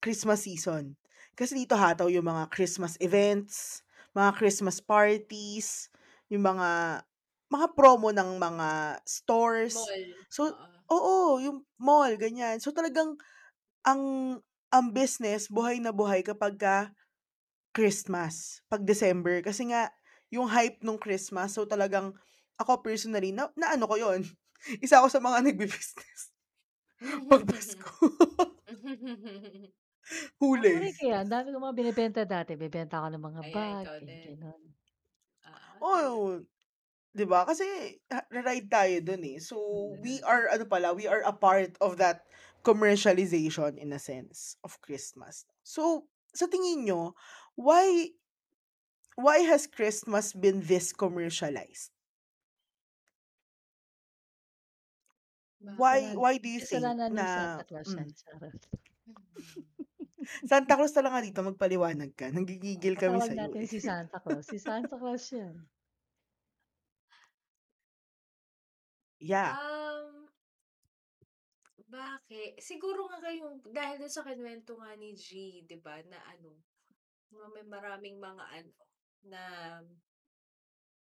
Christmas 0.02 0.42
season. 0.46 0.98
Kasi 1.38 1.54
dito 1.64 1.78
hataw 1.78 2.10
yung 2.10 2.26
mga 2.26 2.50
Christmas 2.50 2.98
events, 2.98 3.80
mga 4.12 4.34
Christmas 4.36 4.82
parties, 4.82 5.88
yung 6.28 6.42
mga 6.44 7.02
mga 7.52 7.66
promo 7.76 8.10
ng 8.10 8.40
mga 8.40 8.68
stores. 9.06 9.74
Mall, 9.74 10.04
So 10.28 10.50
oo. 10.50 10.82
oo, 10.90 11.38
yung 11.40 11.62
mall, 11.78 12.12
ganyan. 12.18 12.58
So 12.58 12.74
talagang 12.74 13.16
ang 13.86 14.02
ang 14.72 14.86
business 14.94 15.48
buhay 15.52 15.78
na 15.82 15.92
buhay 15.94 16.22
kapagka 16.26 16.92
Christmas, 17.76 18.60
'pag 18.68 18.84
December. 18.84 19.40
Kasi 19.44 19.70
nga 19.72 19.92
yung 20.32 20.48
hype 20.50 20.80
nung 20.84 21.00
Christmas, 21.00 21.56
so 21.56 21.64
talagang 21.68 22.12
ako 22.60 22.80
personally 22.84 23.32
na 23.34 23.48
naano 23.56 23.86
ko 23.88 23.96
yun, 24.00 24.24
isa 24.82 25.00
ako 25.02 25.08
sa 25.12 25.20
mga 25.22 25.38
nagbi-business 25.52 26.20
'pag 27.28 27.42
Pasko. 27.48 27.90
Huli. 30.40 30.76
rin 30.82 30.92
kaya, 30.98 31.22
ang 31.24 31.30
dami 31.32 31.48
kong 31.52 31.64
mga 31.66 31.78
binebenta 31.80 32.22
dati. 32.28 32.52
Bebenta 32.60 33.00
ako 33.00 33.08
ng 33.16 33.24
mga 33.28 33.42
Kaya 33.42 33.56
bag, 33.56 33.88
ikaw 33.88 33.96
eh, 34.04 34.06
din. 34.06 34.38
Oo, 34.44 34.72
talaga. 35.42 35.74
Oo, 35.80 36.44
'di 37.14 37.24
ba? 37.28 37.44
Kasi 37.48 37.64
ha 38.12 38.24
ra-ride 38.32 38.68
tayo 38.70 38.96
dun, 39.04 39.24
eh. 39.26 39.38
So, 39.42 39.58
we 40.02 40.20
Mm. 40.20 40.26
are 40.26 40.48
ano 40.52 40.66
pala, 40.68 40.94
we 40.96 41.06
are 41.08 41.22
a 41.24 41.34
part 41.34 41.76
of 41.82 41.98
that 42.02 42.26
commercialization 42.66 43.78
in 43.78 43.92
a 43.94 44.00
sense 44.02 44.56
of 44.64 44.80
Christmas. 44.84 45.46
So, 45.64 46.08
sa 46.34 46.46
tingin 46.50 46.86
niyo, 46.88 47.14
why 47.58 48.12
why 49.16 49.44
has 49.44 49.66
Christmas 49.68 50.32
been 50.32 50.62
this 50.64 50.92
commercialized? 50.92 51.90
Why 55.78 56.18
why 56.18 56.34
do 56.42 56.48
you 56.50 56.58
think 56.58 56.82
Kasalanan 56.82 57.10
na 57.14 57.26
Santa 57.26 57.64
Claus 57.70 57.90
yan, 57.94 58.08
hmm. 58.10 58.18
charot. 58.18 58.62
Santa 60.50 60.74
Claus 60.78 60.94
talaga 60.94 61.22
dito, 61.22 61.42
magpaliwanag 61.42 62.14
ka. 62.14 62.30
Nanggigigil 62.30 62.94
kami 62.94 63.18
Patawag 63.18 63.30
sa'yo, 63.30 63.42
natin 63.42 63.62
eh. 63.62 63.70
si 63.70 63.78
Santa 63.82 64.18
Claus. 64.22 64.44
Si 64.46 64.58
Santa 64.58 64.94
Claus 64.98 65.24
yan. 65.34 65.54
Yeah. 69.22 69.54
Um 69.54 70.26
Bakit? 71.92 72.58
Siguro 72.58 73.04
nga 73.12 73.20
kayong 73.20 73.60
dahil 73.68 74.00
dun 74.00 74.08
sa 74.08 74.24
kinuwento 74.24 74.80
nga 74.80 74.96
ni 74.96 75.12
G, 75.12 75.60
'di 75.68 75.76
ba, 75.84 76.00
na 76.08 76.16
ano, 76.24 76.56
may 77.52 77.68
maraming 77.68 78.16
mga 78.16 78.44
ano, 78.48 78.72
na 79.28 79.42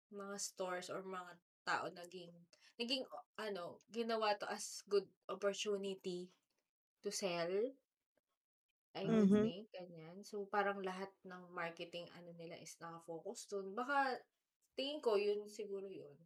mga 0.08 0.36
stores 0.40 0.88
or 0.88 1.04
mga 1.04 1.36
tao 1.68 1.92
naging 1.92 2.32
naging 2.80 3.04
ano, 3.46 3.66
ginawa 3.96 4.30
'to 4.38 4.48
as 4.50 4.82
good 4.90 5.08
opportunity 5.30 6.20
to 7.04 7.10
sell. 7.12 7.54
I 8.96 9.04
would 9.10 9.24
Mhm. 9.24 9.44
think, 9.44 9.72
ganyan. 9.76 10.18
So, 10.30 10.36
parang 10.56 10.80
lahat 10.90 11.12
ng 11.30 11.44
marketing 11.60 12.06
ano 12.18 12.30
nila 12.40 12.56
is 12.66 12.74
naka-focus 12.84 13.40
dun. 13.52 13.68
Baka 13.80 13.98
tingin 14.78 15.00
ko 15.06 15.12
yun 15.28 15.42
siguro 15.58 15.88
yun. 16.02 16.18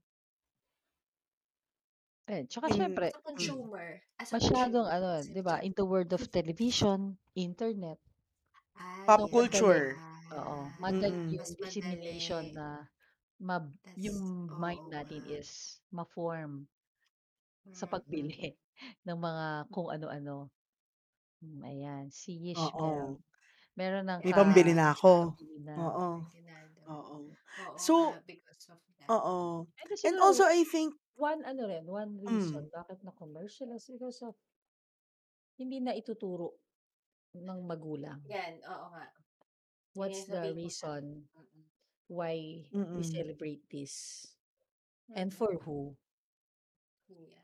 Eh, 2.27 2.43
tsaka 2.49 2.67
In 2.67 2.75
siyempre 2.75 3.07
As 3.13 3.13
a 3.15 3.21
hmm. 3.37 3.57
consumer, 3.59 4.01
as 4.19 4.33
a 4.33 4.37
masyadong 4.37 4.87
consumer 4.87 4.95
ano, 4.95 5.09
'di 5.27 5.41
ba, 5.47 5.55
diyan 5.55 5.67
in 5.67 5.73
the 5.77 5.85
world 5.85 6.11
of 6.17 6.23
television, 6.37 6.99
internet. 7.35 7.99
Pop 9.05 9.21
Ay, 9.21 9.29
madali 9.37 9.77
culture. 9.77 9.85
oo, 10.37 10.57
ah, 10.61 10.67
madali 10.81 11.19
Mm. 11.19 11.37
yung 11.37 11.51
dissemination 11.59 12.43
na 12.57 12.67
mab 13.47 13.65
Tas 13.83 14.05
yung 14.05 14.19
mind 14.61 14.85
oo 14.85 14.91
natin 14.93 15.21
nga. 15.21 15.31
is 15.37 15.81
ma-form 15.91 16.67
sa 17.73 17.87
Mm. 17.87 17.87
pagbili 17.87 18.51
ng 19.07 19.17
mga 19.17 19.45
kung 19.71 19.87
ano-ano. 19.87 20.51
Hmm, 21.41 21.61
ayan, 21.65 22.05
si 22.13 22.31
Yish 22.37 22.73
meron. 22.77 23.15
Oo. 23.15 23.21
Meron 23.79 24.07
ng 24.09 24.23
May 24.23 24.33
ka 24.33 24.37
pambili 24.37 24.73
na 24.77 24.93
ako. 24.93 25.33
na. 25.63 25.77
Oo. 25.79 26.31
Oo. 26.87 27.35
Oo 27.59 27.75
So 27.75 28.21
because 28.27 28.65
of 28.71 28.79
that. 28.99 29.11
oo. 29.11 29.67
Pero 29.77 29.93
And 30.05 30.15
siguro 30.15 30.23
also 30.23 30.45
I 30.45 30.63
think 30.65 30.95
one 31.17 31.43
ano 31.45 31.67
rin, 31.69 31.85
one 31.87 32.19
reason 32.21 32.61
Hmm. 32.61 32.71
bakit 32.73 33.03
na-commercialize 33.05 33.87
because 33.91 34.21
of 34.25 34.35
hindi 35.59 35.77
naituturo 35.83 36.47
ng 37.37 37.59
magulang. 37.69 38.21
Yan, 38.29 38.53
oo 38.71 38.85
nga. 38.93 39.05
Yun 39.99 40.11
What's 40.11 40.23
yung 40.23 40.27
the 40.31 40.39
sabihin 40.39 40.55
ko 40.61 40.69
reason 40.69 41.27
Mm. 41.35 41.50
Why 42.11 42.67
we 42.91 43.03
Mm. 43.03 43.07
celebrate 43.07 43.63
this 43.71 44.27
and 45.15 45.33
for 45.33 45.57
who? 45.63 45.97
Yeah. 47.09 47.41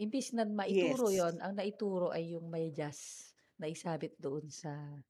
Imbis 0.00 0.32
na 0.36 0.44
maituro 0.48 1.08
Yes. 1.08 1.12
yun, 1.12 1.36
ang 1.44 1.54
naituro 1.58 2.12
ay 2.14 2.32
yung 2.36 2.48
medyas 2.48 3.32
na 3.60 3.68
isabit 3.68 4.16
doon 4.20 4.48
sa 4.48 5.02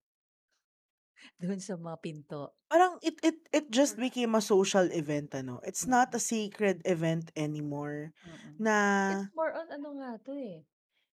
doon 1.40 1.60
sa 1.62 1.76
mga 1.78 1.96
pinto. 2.02 2.52
Parang 2.70 2.98
it 3.02 3.18
it 3.24 3.36
it 3.52 3.66
just 3.74 3.96
Mm. 3.96 3.98
became 3.98 4.34
a 4.34 4.42
social 4.44 4.86
event 4.92 5.34
ano. 5.34 5.58
It's 5.66 5.86
not 5.86 6.14
a 6.14 6.20
sacred 6.22 6.82
event 6.86 7.32
anymore 7.36 8.12
Mm. 8.26 8.60
na 8.60 8.76
It's 9.08 9.26
more 9.34 9.50
on 9.50 9.66
ano 9.74 9.98
nga 9.98 10.14
'to, 10.22 10.32
eh, 10.38 10.62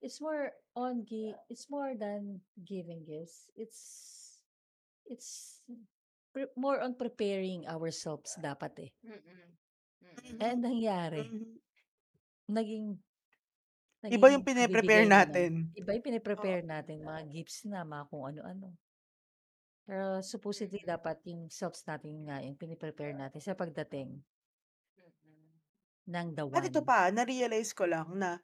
it's 0.02 0.22
more 0.22 0.54
on 0.78 1.06
gi 1.10 1.34
it's 1.50 1.70
more 1.74 1.98
than 1.98 2.46
giving 2.62 3.02
gifts. 3.06 3.50
It's 3.58 3.80
it's 5.06 5.62
pre 6.40 6.48
more 6.56 6.80
on 6.80 6.96
preparing 6.96 7.68
ourselves 7.68 8.40
dapat, 8.40 8.72
eh. 8.80 8.92
Mm. 9.04 9.12
Mm. 10.04 10.40
Eh, 10.40 10.52
ang 10.56 10.64
Mhm. 10.64 10.64
nangyari, 10.64 11.36
Mhm. 11.36 11.60
naging 12.50 13.00
Iba 14.10 14.34
yung 14.34 14.42
naging 14.48 14.48
pine-prepare 14.48 15.06
na 15.06 15.12
ng 15.12 15.22
natin. 15.22 15.70
iba 15.78 15.90
yung 15.96 16.06
pine-prepare 16.08 16.62
Oo. 16.62 16.66
natin, 16.66 17.04
mga 17.04 17.22
gifts 17.32 17.68
na, 17.68 17.84
mga 17.84 18.04
kung 18.10 18.24
ano-ano. 18.32 18.78
Pero 19.88 20.20
supposedly 20.26 20.84
Mm. 20.84 20.94
dapat 20.94 21.24
yung 21.30 21.48
selves 21.48 21.82
natin 21.88 22.28
nga 22.28 22.44
yung 22.44 22.58
pine-prepare 22.60 23.16
natin 23.16 23.40
sa 23.40 23.56
pagdating 23.56 24.20
Mm. 24.98 25.60
ng 26.08 26.28
the 26.36 26.46
At 26.54 26.66
ito 26.66 26.82
one. 26.82 26.90
pa, 26.90 27.14
na-realize 27.14 27.78
ko 27.78 27.86
lang 27.86 28.10
na 28.18 28.42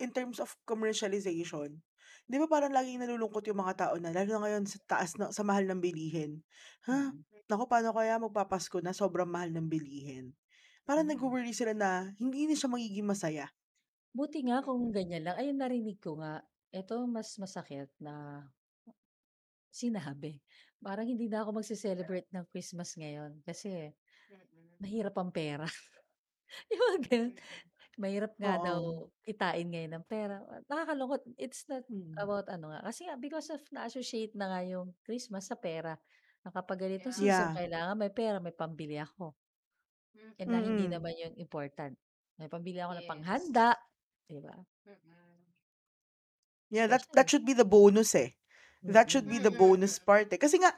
in 0.00 0.10
terms 0.12 0.38
of 0.40 0.56
commercialization, 0.68 1.80
'di 2.30 2.36
ba 2.38 2.46
parang 2.46 2.70
laging 2.74 3.02
nalulungkot 3.02 3.42
yung 3.50 3.58
mga 3.62 3.74
tao 3.90 3.94
na 3.98 4.14
lalo 4.14 4.30
na 4.38 4.42
ngayon 4.46 4.64
sa 4.70 4.78
taas 4.86 5.18
na 5.18 5.34
sa 5.34 5.42
mahal 5.42 5.66
ng 5.66 5.82
bilihin. 5.82 6.46
Ha, 6.86 7.10
Mm. 7.10 7.24
naku 7.50 7.64
paano 7.66 7.90
kaya 7.96 8.22
magpapasko 8.22 8.78
na 8.82 8.94
sobrang 8.94 9.26
mahal 9.28 9.50
ng 9.50 9.66
bilihin. 9.66 10.38
Parang 10.86 11.06
Mm. 11.06 11.10
nagwo-worry 11.10 11.52
sila 11.56 11.74
na 11.76 12.14
hindi 12.22 12.46
na 12.50 12.54
siya 12.58 12.70
magiging 12.72 13.06
masaya. 13.08 13.50
Buti 14.14 14.38
nga 14.46 14.58
kung 14.66 14.90
ganyan 14.90 15.22
lang. 15.22 15.36
Ayun 15.38 15.58
narinig 15.62 15.98
ko 16.02 16.18
nga, 16.18 16.42
eto 16.74 17.06
mas 17.06 17.30
masakit 17.38 17.90
na 18.02 18.14
sinabi. 19.72 20.42
Parang 20.82 21.06
hindi 21.06 21.30
na 21.30 21.46
ako 21.46 21.62
magse-celebrate 21.62 22.26
ng 22.34 22.44
Christmas 22.50 22.98
ngayon 22.98 23.38
kasi 23.46 23.94
Mm. 24.28 24.80
mahirap 24.82 25.14
ang 25.18 25.30
pera. 25.34 25.66
Yung 26.72 27.02
mga. 27.04 27.34
Mahirap 28.00 28.32
nga 28.40 28.56
Oo. 28.56 28.64
daw 28.64 28.80
kitain 29.26 29.68
ngayon 29.68 29.92
ng 30.00 30.06
pera. 30.08 30.40
Nakakalungkot. 30.72 31.22
It's 31.36 31.68
not 31.68 31.84
Hmm. 31.88 32.12
about 32.16 32.48
ano 32.48 32.72
nga, 32.72 32.80
kasi 32.88 33.04
nga 33.08 33.16
because 33.20 33.48
of 33.52 33.60
na-associate 33.72 34.32
na 34.36 34.48
nga 34.52 34.60
yung 34.64 34.96
Christmas 35.04 35.48
sa 35.52 35.56
pera. 35.60 36.00
Na 36.40 36.48
kapag 36.52 36.80
ganitong 36.88 37.12
Yeah. 37.16 37.20
season 37.20 37.52
Yeah. 37.52 37.56
kailangan 37.56 37.96
may 38.00 38.12
pera, 38.12 38.40
may 38.40 38.56
pambili 38.56 38.96
ako. 38.96 39.36
Eh, 40.40 40.48
na 40.48 40.64
hindi 40.64 40.88
Mm. 40.88 40.92
naman 40.92 41.12
yun 41.20 41.32
important. 41.36 41.94
May 42.40 42.48
pambili 42.48 42.80
ako 42.80 42.96
ng 42.96 43.04
Yes. 43.04 43.10
panghanda, 43.12 43.76
'di 44.24 44.40
ba? 44.40 44.56
Mm. 44.86 45.50
Yeah, 46.70 46.86
that 46.86 47.02
that 47.18 47.28
should 47.28 47.44
be 47.44 47.52
the 47.52 47.66
bonus, 47.66 48.14
eh. 48.14 48.38
That 48.86 49.10
should 49.10 49.26
Mm. 49.26 49.30
be 49.30 49.38
the 49.42 49.50
bonus 49.50 49.98
mm. 49.98 50.06
part, 50.06 50.30
eh. 50.30 50.38
Kasi 50.38 50.62
nga 50.62 50.70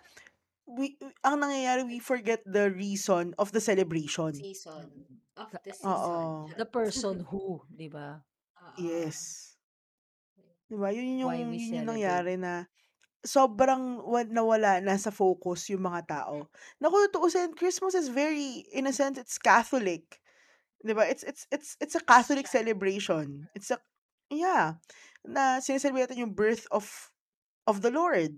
we 0.76 0.96
ang 1.22 1.40
nangyayari 1.40 1.84
we 1.84 1.98
forget 2.00 2.40
the 2.48 2.72
reason 2.72 3.36
of 3.38 3.52
the 3.52 3.60
celebration. 3.60 4.34
Season. 4.34 4.88
Of 5.36 5.52
the 5.52 5.72
season. 5.72 5.88
Oo. 5.88 6.48
The 6.56 6.68
person 6.68 7.24
who, 7.28 7.64
'di 7.72 7.88
ba? 7.92 8.20
Yes. 8.76 9.52
'Di 10.68 10.76
ba, 10.80 10.88
yun 10.92 11.20
yung 11.20 11.36
yun 11.36 11.84
yung 11.84 11.88
nangyari 11.88 12.40
na 12.40 12.68
sobrang 13.22 14.02
wa 14.02 14.26
nawala 14.26 14.82
na 14.82 14.98
sa 14.98 15.14
focus 15.14 15.70
yung 15.70 15.86
mga 15.86 16.02
tao. 16.10 16.50
Na 16.82 16.90
kung 16.90 17.06
tutuusin, 17.06 17.54
Christmas 17.54 17.94
is 17.94 18.10
very 18.10 18.66
in 18.74 18.90
a 18.90 18.94
sense, 18.94 19.16
it's 19.16 19.38
Catholic. 19.38 20.20
'Di 20.82 20.92
ba? 20.92 21.06
It's 21.06 21.22
it's 21.22 21.46
it's 21.54 21.78
it's 21.78 21.96
a 21.96 22.02
Catholic 22.02 22.50
celebration. 22.50 23.46
It's 23.54 23.70
a 23.70 23.78
yeah, 24.32 24.80
na 25.22 25.62
sine-celebrate 25.62 26.10
natin 26.10 26.26
yung 26.28 26.34
birth 26.34 26.66
of 26.74 27.12
of 27.68 27.80
the 27.80 27.94
Lord. 27.94 28.36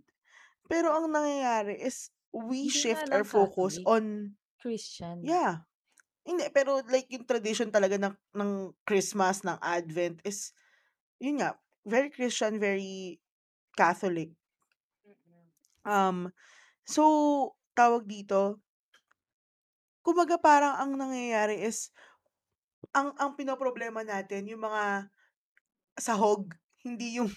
Pero 0.69 0.93
ang 0.93 1.12
nangyayari 1.12 1.81
is 1.81 2.13
we 2.35 2.67
Hindi 2.67 2.75
nga 2.75 2.83
shift 2.83 3.07
our 3.14 3.23
lang 3.23 3.31
focus 3.31 3.79
Catholic, 3.79 3.87
on 3.87 4.05
Christian. 4.59 5.17
yeah. 5.23 5.62
Hindi, 6.25 6.49
pero 6.50 6.81
like 6.88 7.07
yung 7.12 7.29
tradition 7.29 7.69
talaga 7.69 8.00
ng 8.00 8.17
ng 8.35 8.50
Christmas, 8.83 9.45
ng 9.45 9.61
Advent 9.61 10.25
is 10.25 10.50
yun 11.23 11.38
nga, 11.38 11.55
very 11.85 12.09
Christian, 12.11 12.59
very 12.59 13.21
Catholic. 13.76 14.33
Um, 15.85 16.33
so 16.83 17.05
tawag 17.76 18.09
dito 18.09 18.64
kumbaga 20.05 20.37
parang 20.37 20.76
ang 20.76 20.93
nangyayari 21.00 21.64
is 21.64 21.88
ang 22.93 23.17
ang 23.17 23.35
pinoproblema 23.35 24.05
natin 24.05 24.47
yung 24.47 24.62
mga 24.62 25.09
sahog, 25.97 26.53
hindi 26.85 27.19
yung 27.19 27.33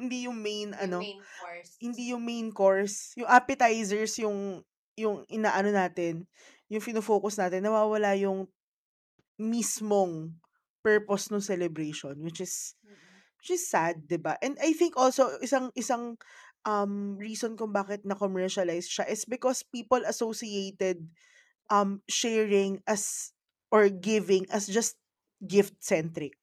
hindi 0.00 0.24
yung 0.26 0.38
main 0.40 0.72
Yung 0.72 0.80
ano, 0.80 0.98
main 1.04 1.20
course. 1.36 1.72
hindi 1.84 2.04
yung 2.12 2.24
main 2.24 2.48
course. 2.52 3.12
Yung 3.20 3.28
appetizers 3.28 4.16
yung 4.24 4.64
yung 4.96 5.24
inaano 5.28 5.70
natin, 5.72 6.26
yung 6.72 6.82
fino-focus 6.84 7.40
natin, 7.40 7.64
nawawala 7.64 8.16
yung 8.20 8.48
mismong 9.40 10.36
purpose 10.84 11.28
nung 11.30 11.44
celebration, 11.44 12.16
which 12.24 12.40
is 12.40 12.74
Mm. 12.84 12.96
which 13.40 13.50
is 13.56 13.64
sad, 13.68 14.04
'di 14.08 14.18
ba? 14.20 14.36
And 14.44 14.56
I 14.60 14.72
think 14.76 14.96
also 14.96 15.36
isang 15.40 15.72
isang 15.76 16.16
um 16.68 17.16
reason 17.16 17.56
kung 17.56 17.72
bakit 17.72 18.04
na-commercialize 18.04 18.88
siya 18.88 19.08
is 19.08 19.24
because 19.24 19.64
people 19.64 20.00
associated 20.04 21.08
um 21.70 22.02
sharing 22.08 22.80
as 22.88 23.32
or 23.72 23.88
giving 23.88 24.44
as 24.52 24.68
just 24.68 24.96
gift-centric. 25.44 26.36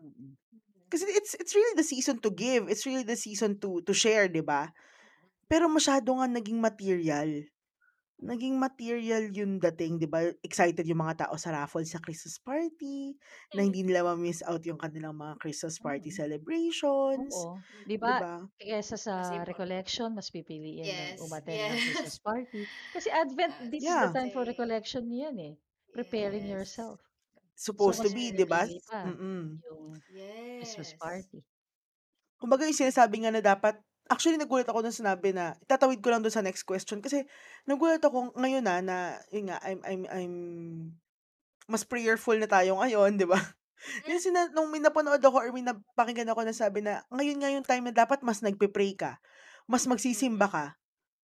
Mm. 0.00 0.12
Mm. 0.18 0.34
Kasi 0.92 1.08
it's 1.08 1.32
it's 1.40 1.56
really 1.56 1.76
the 1.80 1.86
season 1.88 2.20
to 2.20 2.30
give. 2.30 2.68
It's 2.68 2.84
really 2.84 3.06
the 3.08 3.16
season 3.16 3.56
to 3.64 3.80
to 3.88 3.94
share, 3.96 4.28
'di 4.28 4.44
ba? 4.44 4.68
Pero 5.50 5.68
masyado 5.72 6.12
ngang 6.16 6.34
naging 6.38 6.60
material. 6.62 7.30
Naging 8.22 8.56
material 8.60 9.28
yung 9.34 9.58
dating, 9.62 9.98
'di 10.02 10.08
ba? 10.10 10.30
Excited 10.46 10.84
yung 10.88 11.02
mga 11.04 11.26
tao 11.28 11.36
sa 11.40 11.52
raffle 11.56 11.84
sa 11.88 12.00
Christmas 12.02 12.38
party, 12.42 13.16
na 13.56 13.64
Mm. 13.64 13.68
hindi 13.68 13.82
nila 13.86 14.06
ma-miss 14.08 14.42
out 14.46 14.62
yung 14.68 14.80
kanilang 14.80 15.16
mga 15.18 15.36
Christmas 15.42 15.78
party 15.82 16.10
Mm. 16.10 16.14
celebrations, 16.14 17.34
Oo. 17.34 17.64
'Di 17.86 17.96
ba, 18.04 18.14
ba? 18.14 18.44
kaysa 18.60 18.96
sa 19.06 19.16
Kasi 19.18 19.42
recollection, 19.50 20.08
mas 20.16 20.32
pipiliin 20.34 20.96
ng 21.00 21.12
Yes, 21.14 21.22
umattend 21.24 21.64
ng 21.68 21.80
Christmas 21.84 22.16
yes. 22.16 22.20
party. 22.28 22.62
Kasi 22.94 23.08
Advent, 23.22 23.54
Yes. 23.54 23.70
this 23.72 23.86
is 23.92 23.98
the 24.00 24.08
Yeah. 24.08 24.16
time 24.16 24.30
for 24.32 24.44
recollection 24.48 25.04
yan, 25.12 25.36
eh. 25.38 25.54
Preparing 25.92 26.46
Yes. 26.46 26.54
yourself. 26.54 27.11
So, 27.78 27.92
Supposed 27.92 28.00
to 28.02 28.10
be, 28.10 28.32
'di 28.32 28.44
ba? 28.48 28.64
pinipili 28.64 28.80
pa 28.88 29.02
Mm. 29.04 29.60
yung 29.68 30.00
Christmas 30.58 30.92
Yes. 30.92 30.96
party. 30.96 31.44
Kumbaga 32.40 32.66
yung 32.68 32.76
sinasabi 32.78 33.24
nga 33.24 33.32
na 33.34 33.42
dapat 33.44 33.80
actually 34.10 34.36
nagulat 34.40 34.68
ako 34.68 34.82
nung 34.84 34.94
sinabi 34.94 35.32
na 35.32 35.56
itatawid 35.64 36.00
ko 36.04 36.10
lang 36.12 36.20
dun 36.24 36.34
sa 36.34 36.44
next 36.44 36.64
question 36.68 37.00
kasi 37.00 37.24
nagulat 37.68 38.02
ako 38.04 38.34
ngayon, 38.36 38.64
ah, 38.68 38.82
na 38.84 38.96
yun 39.32 39.48
nga 39.50 39.58
I'm 39.64 39.80
I'm 39.86 40.02
I'm 40.10 40.34
mas 41.70 41.84
prayerful 41.86 42.36
na 42.40 42.48
tayo 42.50 42.78
ngayon, 42.82 43.16
'di 43.20 43.26
ba? 43.28 43.38
Yung 44.10 44.20
Hmm. 44.20 44.22
sina 44.22 44.48
nung 44.54 44.70
may 44.72 44.80
napanood 44.82 45.22
ako 45.22 45.36
or 45.42 45.50
may 45.54 45.64
napakinggan 45.66 46.30
ako 46.32 46.42
na 46.46 46.54
sabi 46.56 46.80
na 46.84 47.04
ngayon 47.14 47.38
nga 47.42 47.50
yung 47.52 47.66
time 47.66 47.84
na 47.90 47.94
dapat 47.96 48.20
mas 48.26 48.40
nagpe-pray 48.44 48.94
ka, 48.98 49.18
mas 49.70 49.86
magsisimba 49.88 50.46
Mm. 50.46 50.52
ka 50.52 50.66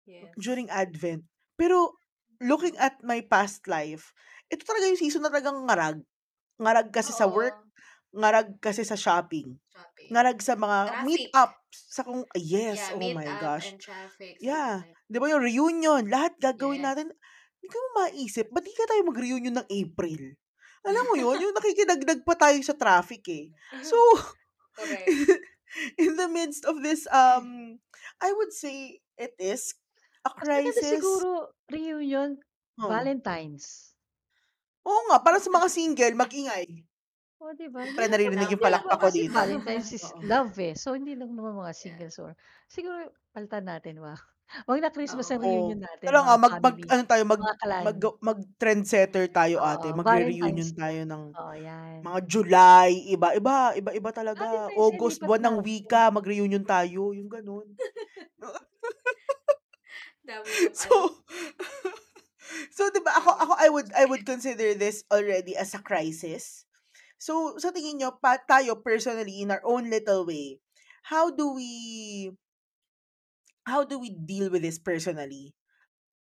Yes. 0.06 0.36
during 0.40 0.68
Advent. 0.72 1.26
Pero 1.60 1.98
looking 2.44 2.76
at 2.80 3.00
my 3.06 3.22
past 3.26 3.66
life, 3.70 4.12
ito 4.52 4.64
talaga 4.68 4.88
yung 4.92 5.00
season 5.02 5.24
na 5.26 5.32
talagang 5.34 5.60
ngarag. 5.68 6.00
Ngarag 6.60 6.90
kasi 6.96 7.12
sa 7.12 7.28
work, 7.28 7.56
Oo. 7.56 7.68
ngarag 8.16 8.50
kasi 8.64 8.88
sa 8.88 8.96
shopping, 8.96 9.60
Shopping. 9.76 10.10
ngarag 10.16 10.40
sa 10.40 10.56
mga 10.56 10.78
Traffic. 10.88 11.04
meet-ups, 11.04 11.78
sa 11.92 12.02
kung 12.08 12.24
yes, 12.40 12.80
Yeah, 12.80 12.96
oh 12.96 13.00
meet 13.04 13.16
my 13.20 13.28
up 13.28 13.42
gosh. 13.44 13.68
and 13.68 13.80
traffic, 13.84 14.40
Yeah, 14.40 14.88
something. 14.88 14.96
'di 15.12 15.18
ba 15.20 15.28
yung 15.36 15.44
reunion, 15.44 16.04
lahat 16.08 16.34
gagawin 16.40 16.80
Yes. 16.80 16.88
natin. 16.88 17.08
Di 17.60 17.68
ko 17.68 17.78
maisip, 18.00 18.48
ba't 18.56 18.64
di 18.64 18.72
kaya 18.72 18.88
tayo 18.88 19.02
mag-reunion 19.12 19.56
ng 19.60 19.68
April? 19.68 20.22
Alam 20.86 21.04
mo 21.12 21.16
yun, 21.20 21.38
yung 21.44 21.56
nakikidagdag 21.60 22.22
pa 22.24 22.36
tayo 22.40 22.60
sa 22.64 22.76
traffic, 22.78 23.24
eh. 23.28 23.52
So, 23.84 23.98
Correct. 24.80 25.08
in 26.04 26.16
the 26.16 26.28
midst 26.32 26.64
of 26.64 26.80
this, 26.84 27.04
um, 27.12 27.80
I 28.24 28.32
would 28.32 28.52
say 28.56 29.02
it 29.20 29.36
is 29.40 29.76
a 30.24 30.32
Mas 30.36 30.48
maganda 30.48 30.72
crisis. 30.72 30.92
siguro 31.00 31.30
reunion, 31.72 32.40
Oh. 32.78 32.92
Valentine's. 32.92 33.95
Oo 34.86 35.02
nga, 35.10 35.18
para 35.26 35.42
sa 35.42 35.50
mga 35.50 35.68
single, 35.74 36.14
mag-ingay. 36.14 36.86
Oh, 37.42 37.52
'di 37.52 37.68
ba? 37.68 37.84
Lang 38.00 38.12
naririnig 38.12 38.48
yung 38.56 38.64
lang 38.64 38.64
palakpak 38.64 39.00
ko 39.04 39.08
dito. 39.12 39.44
Valentine's 39.60 39.92
is 39.92 40.06
Oo. 40.06 40.22
love, 40.24 40.56
eh. 40.64 40.72
So, 40.76 40.96
hindi 40.96 41.16
lang 41.20 41.36
naman 41.36 41.60
mga 41.60 41.76
singles 41.76 42.16
or 42.20 42.32
siguro 42.72 43.12
palitan 43.36 43.68
natin 43.68 44.00
ba? 44.00 44.16
'Wag 44.68 44.80
na 44.80 44.92
Christmas 44.96 45.28
ang 45.32 45.44
Oo. 45.44 45.44
reunion 45.44 45.82
natin, 45.84 46.16
Tara 46.16 46.20
nga 46.22 46.36
mga 46.36 46.38
mag 46.38 46.54
mag 46.62 46.78
family, 46.78 46.88
ano 46.90 47.02
tayo, 47.10 47.24
mag 47.26 47.42
mga 47.42 47.54
clan. 47.60 47.92
mag 47.92 47.98
mag-trendsetter 48.22 49.26
tayo, 49.34 49.58
ate. 49.62 49.90
Oo, 49.94 49.94
Magre-reunion 49.94 50.70
Valentine's 50.70 50.74
tayo 50.74 51.02
ng 51.06 51.24
Oo, 51.38 51.54
yan. 51.58 52.06
mga 52.06 52.20
July, 52.30 52.92
iba-iba, 53.14 53.74
iba-iba 53.78 54.12
talaga. 54.16 54.70
Valentine's 54.70 54.90
Day, 54.92 55.16
August, 55.16 55.22
buwan 55.26 55.42
ng 55.44 55.58
wika, 55.66 56.10
mag-reunion 56.14 56.64
tayo, 56.66 57.12
yung 57.16 57.28
gano'n. 57.32 57.70
Dami 60.28 60.54
mong 60.60 60.74
So. 60.74 61.24
So 62.74 62.88
'di 62.92 63.02
ba 63.04 63.14
ako 63.20 63.32
ako 63.34 63.54
I 63.60 63.68
would 63.72 63.90
I 63.96 64.06
would 64.08 64.24
consider 64.28 64.74
this 64.78 65.04
already 65.12 65.56
as 65.58 65.74
a 65.76 65.82
crisis. 65.82 66.66
So, 67.18 67.56
sa 67.58 67.72
tingin 67.72 68.00
niyo 68.04 68.20
pa 68.20 68.38
tayo 68.44 68.80
personally 68.84 69.42
in 69.42 69.52
our 69.52 69.64
own 69.66 69.88
little 69.90 70.28
way, 70.28 70.60
how 71.08 71.32
do 71.32 71.56
we 71.56 71.72
how 73.66 73.84
do 73.84 73.98
we 73.98 74.14
deal 74.14 74.50
with 74.54 74.62
this 74.62 74.78
personally? 74.78 75.54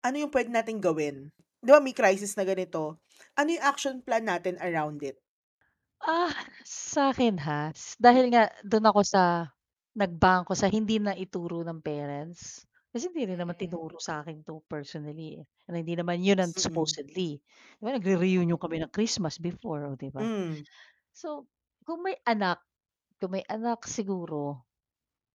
Ano 0.03 0.23
yung 0.23 0.33
puwede 0.33 0.51
nating 0.51 0.79
gawin? 0.83 1.31
'Di 1.63 1.69
ba 1.71 1.79
may 1.83 1.95
crisis 1.95 2.35
na 2.39 2.45
ganito, 2.47 2.99
ano 3.35 3.49
yung 3.51 3.65
action 3.65 3.99
plan 4.03 4.25
natin 4.27 4.55
around 4.63 5.03
it? 5.03 5.19
Ah, 6.01 6.33
sa'kin 6.65 7.37
ha, 7.45 7.69
s 7.71 7.95
dahil 8.01 8.25
nga 8.33 8.49
dun 8.65 8.85
ako 8.89 9.01
sa 9.05 9.23
nag-bangko 9.93 10.53
sa 10.57 10.67
hindi 10.67 10.97
naituro 10.97 11.61
ng 11.63 11.79
parents. 11.85 12.65
Kasi 12.93 13.09
hindi 13.09 13.25
rin 13.33 13.41
naman 13.41 13.57
Mm. 13.57 13.57
tinuro 13.57 13.97
sa'kin 13.97 14.45
'to 14.45 14.61
personally, 14.69 15.41
eh, 15.41 15.45
na 15.65 15.81
hindi 15.81 15.97
naman 15.97 16.21
yun 16.21 16.37
ang 16.37 16.53
Mm. 16.55 16.93
supposedly. 16.93 17.41
'Di 17.41 17.81
ba 17.81 17.89
nagre-reunion 17.97 18.61
kami 18.61 18.85
ng 18.85 18.93
Christmas 18.93 19.41
before, 19.41 19.89
oh, 19.89 19.97
'di 19.97 20.13
ba? 20.13 20.29
Hmm. 20.31 20.63
So, 21.13 21.47
kung 21.85 22.03
may 22.05 22.17
anak 22.27 22.61
kung 23.21 23.35
may 23.37 23.45
anak 23.49 23.85
siguro, 23.89 24.65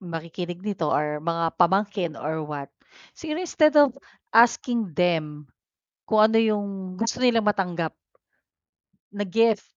makikinig 0.03 0.61
nito 0.65 0.89
or 0.91 1.19
mga 1.23 1.57
pamangkin 1.59 2.15
or 2.19 2.43
what, 2.47 2.71
siguro 3.17 3.41
instead 3.43 3.75
of 3.79 3.95
asking 4.35 4.93
them 4.97 5.49
kung 6.09 6.31
ano 6.33 6.39
yung 6.41 6.67
gusto 7.01 7.21
nilang 7.23 7.47
matanggap 7.49 7.95
na 9.13 9.25
gift 9.25 9.73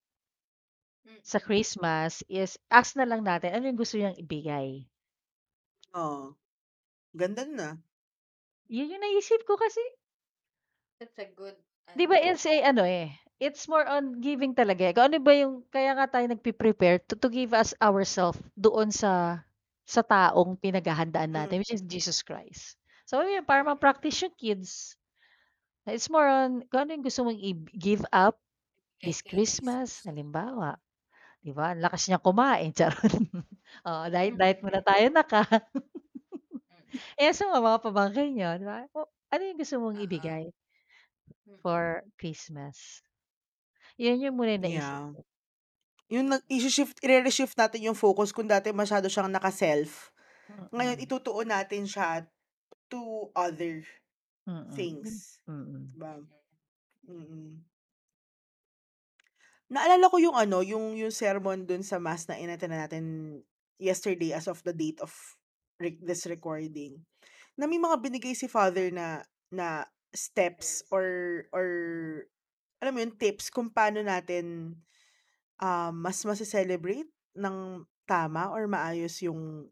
sa 1.24 1.38
Mm. 1.38 1.38
Christmas 1.38 2.26
is 2.26 2.58
ask 2.74 2.98
na 2.98 3.06
lang 3.06 3.22
natin 3.22 3.54
ano 3.54 3.70
yung 3.70 3.78
gusto 3.78 3.94
niyang 4.02 4.18
ibigay. 4.18 4.90
Oo. 5.94 6.36
Ganda 7.14 7.44
nun, 7.46 7.60
ah. 7.60 7.82
Yun 8.70 8.94
yung 8.94 9.02
naisip 9.02 9.42
ko 9.50 9.58
kasi 9.58 9.82
That's 11.02 11.18
a 11.18 11.26
good 11.26 11.56
'di 11.96 12.06
ba 12.08 12.18
ano. 12.18 12.24
it's 12.24 12.46
a 12.48 12.64
ano, 12.64 12.84
eh, 12.88 13.12
it's 13.40 13.68
more 13.68 13.84
on 13.84 14.24
giving 14.24 14.56
talaga, 14.56 14.92
eh. 14.92 14.94
Kung 14.96 15.12
ano 15.12 15.18
ba 15.20 15.34
yung 15.36 15.54
kaya 15.68 15.92
nga 15.98 16.08
tayo 16.08 16.26
nagpe-prepare 16.32 17.04
to 17.12 17.16
to 17.20 17.28
give 17.28 17.52
us 17.52 17.76
ourself 17.84 18.40
doon 18.56 18.92
sa 18.96 19.44
sa 19.84 20.00
taong 20.06 20.56
pinaghahandaan 20.62 21.36
Mm. 21.36 21.36
natin, 21.36 21.60
which 21.64 21.74
is 21.76 21.84
Jesus 21.84 22.24
Christ. 22.24 22.80
So, 23.04 23.20
yun 23.28 23.44
para 23.44 23.60
ma-practice 23.68 24.24
yung 24.24 24.36
kids. 24.40 24.96
It's 25.90 26.10
more 26.12 26.26
on 26.28 26.66
kung 26.72 26.88
ano 26.90 26.92
yung 27.00 27.06
gusto 27.08 27.26
mong 27.28 27.40
i 27.42 27.54
give 27.78 28.04
up 28.14 28.40
this 29.06 29.22
Kay 29.24 29.26
Christmas, 29.26 30.04
halimbawa, 30.08 30.78
'di 31.44 31.52
ba, 31.56 31.74
ang 31.76 31.82
lakas 31.84 32.08
niyang 32.10 32.24
kumain, 32.26 32.72
charot. 32.78 33.14
Oo, 33.88 34.04
diet 34.14 34.36
diet 34.38 34.60
muna 34.62 34.82
tayo. 34.86 35.10
Mm. 35.10 35.91
Eh, 37.22 37.30
sa 37.38 37.46
mga 37.54 37.86
pamangkin 37.86 38.34
niyo, 38.34 38.50
'di 38.58 38.66
ba? 38.66 38.80
O 38.98 39.06
ano 39.30 39.42
yung 39.46 39.60
gusto 39.62 39.76
mong 39.78 39.98
Oo. 39.98 40.06
ibigay 40.06 40.44
Mm. 41.48 41.62
for 41.62 42.02
Christmas? 42.18 43.06
Yun 44.02 44.24
yung 44.26 44.36
muna 44.38 44.58
yung 44.58 44.66
naisip 44.66 44.98
Yeah. 44.98 45.14
ko. 45.14 45.22
Yung 46.12 46.28
nag 46.32 46.44
ishi-shift 46.52 47.00
ire-reshift 47.06 47.56
natin 47.58 47.88
yung 47.88 47.98
focus 47.98 48.32
kung 48.36 48.48
dati 48.50 48.72
masyado 48.76 49.08
siyang 49.08 49.32
naka-self, 49.32 50.12
ngayon 50.76 51.00
Mm. 51.00 51.06
itutuon 51.06 51.50
natin 51.50 51.88
siya 51.88 52.28
to 52.92 53.32
other 53.36 53.84
Mm. 54.48 54.66
things, 54.76 55.40
Mm. 55.48 55.94
'di 55.94 55.98
ba? 56.02 56.14
Mm. 56.18 56.28
Mm. 57.10 57.66
Naalala 59.70 60.10
ko 60.10 60.18
yung 60.18 60.34
ano, 60.36 60.60
yung 60.66 60.98
yung 60.98 61.14
sermon 61.14 61.64
dun 61.68 61.80
sa 61.86 62.02
mass 62.02 62.26
na 62.26 62.40
in-attend 62.40 62.74
natin 62.76 63.06
yesterday 63.78 64.34
as 64.34 64.48
of 64.50 64.60
the 64.66 64.74
date 64.74 64.98
of 65.04 65.14
re 65.80 65.96
this 66.02 66.26
recording, 66.26 67.06
na 67.62 67.70
may 67.70 67.78
mga 67.78 68.02
binigay 68.02 68.34
si 68.34 68.50
Father 68.50 68.90
na 68.90 69.22
na 69.54 69.86
steps 70.10 70.82
or 70.90 71.46
or 71.54 71.68
alam 72.82 72.98
mo 72.98 73.00
yun, 73.06 73.14
tips 73.14 73.54
kung 73.54 73.70
paano 73.70 74.02
natin, 74.02 74.74
um, 75.62 75.94
mas 75.94 76.18
mase-celebrate 76.26 77.06
ng 77.38 77.86
tama 78.10 78.50
or 78.50 78.66
maayos 78.66 79.22
yung 79.22 79.70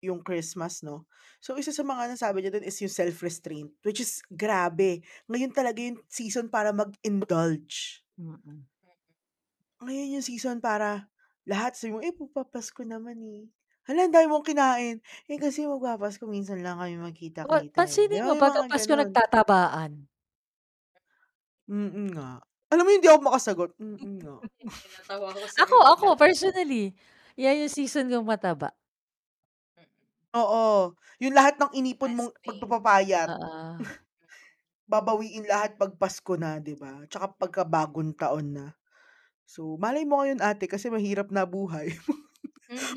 yung 0.00 0.22
Christmas 0.24 0.80
'no. 0.80 1.04
So 1.42 1.58
isa 1.60 1.74
sa 1.74 1.84
mga 1.84 2.14
nasabi 2.16 2.40
niya 2.40 2.56
dun 2.56 2.64
is 2.64 2.78
yung 2.80 2.92
self-restraint, 2.94 3.74
which 3.84 4.00
is 4.00 4.22
grabe, 4.30 5.02
ngayon 5.28 5.52
talaga 5.52 5.82
yung 5.82 6.00
season 6.08 6.48
para 6.48 6.70
mag-indulge. 6.72 8.00
Mm. 8.16 8.64
Ngayon 9.82 10.14
yung 10.20 10.24
season 10.24 10.60
para 10.62 11.10
lahat 11.48 11.74
sabi 11.76 11.96
mo, 11.96 12.00
"Eh, 12.04 12.12
magpapasko 12.12 12.84
naman, 12.84 13.16
eh. 13.24 13.42
Hala, 13.90 14.06
ang 14.06 14.14
dami 14.14 14.26
mong 14.30 14.46
kinain." 14.46 14.96
Eh, 15.26 15.38
kasi 15.42 15.66
magpapasko 15.66 16.22
minsan 16.30 16.62
lang 16.62 16.78
kami 16.78 16.94
Pa 17.48 17.56
magkita-kita, 17.58 17.82
eh. 17.90 18.06
'Di 18.06 18.14
pansinin 18.14 18.22
ba, 18.22 18.28
mo 18.28 18.38
yung 18.38 18.42
pagka 18.42 18.62
mga 18.62 18.66
Pasko 18.70 18.92
gano'n. 18.92 19.12
nagtatabaan. 19.12 20.04
Mm, 21.68 22.14
nga. 22.16 22.40
Alam 22.70 22.84
mo 22.86 22.90
hindi 22.94 23.08
ako 23.10 23.20
makasagot, 23.26 23.70
mm, 23.76 24.22
nga. 24.24 24.36
Natawa 24.96 25.26
ako 25.34 25.46
Ako 25.58 25.76
ako 25.96 26.06
personally, 26.18 26.94
yan 27.38 27.66
yung 27.66 27.72
season 27.72 28.10
kong 28.10 28.26
mataba. 28.26 28.74
Mm. 29.78 29.84
Oo, 30.34 30.94
yung 31.18 31.34
lahat 31.34 31.58
ng 31.58 31.74
inipon 31.74 32.14
mong 32.14 32.30
Fasting. 32.30 32.46
pagpapapayat. 32.46 33.34
Oo. 33.34 33.90
Babawiin 34.90 35.46
lahat 35.48 35.76
'pag 35.78 35.94
Pasko 36.00 36.34
na, 36.38 36.58
'di 36.62 36.74
ba? 36.78 37.04
Tsaka 37.10 37.32
pagka 37.36 37.62
bagong 37.66 38.12
taon 38.16 38.54
na. 38.56 38.66
So, 39.48 39.76
malay 39.80 40.04
mo 40.08 40.22
ngayon 40.22 40.40
ate 40.44 40.66
kasi 40.70 40.88
mahirap 40.92 41.30
na 41.34 41.44
buhay. 41.48 41.94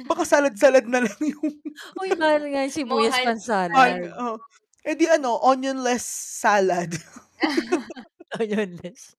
Baka 0.06 0.24
salad-salad 0.24 0.86
na 0.86 1.02
lang 1.02 1.20
yung 1.20 1.50
Uy, 2.02 2.10
mahal 2.14 2.46
nga 2.46 2.62
yung 2.66 2.76
sibuyas 2.80 3.14
mahal 3.14 3.26
pansalad. 3.26 4.02
oh. 4.16 4.38
Eh, 4.84 4.94
di 4.94 5.08
ano, 5.08 5.40
onion-less 5.40 6.04
salad. 6.44 6.92
Onion-less. 8.40 9.16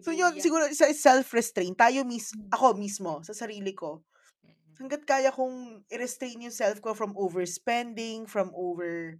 So 0.00 0.14
yun, 0.14 0.32
sibuyas. 0.32 0.42
siguro 0.42 0.62
isa 0.66 0.86
is 0.88 1.02
self-restraint. 1.02 1.76
Tayo 1.76 2.06
mis 2.06 2.30
Hmm. 2.32 2.48
ako 2.48 2.66
mismo 2.78 3.20
sa 3.20 3.34
sarili 3.34 3.74
ko, 3.74 4.00
Mm. 4.46 4.54
hangga't 4.78 5.04
kaya 5.04 5.34
kong 5.34 5.82
i-restrain 5.90 6.46
yung 6.46 6.54
self 6.54 6.78
ko 6.78 6.94
from 6.94 7.12
overspending, 7.18 8.24
from 8.24 8.54
over, 8.54 9.18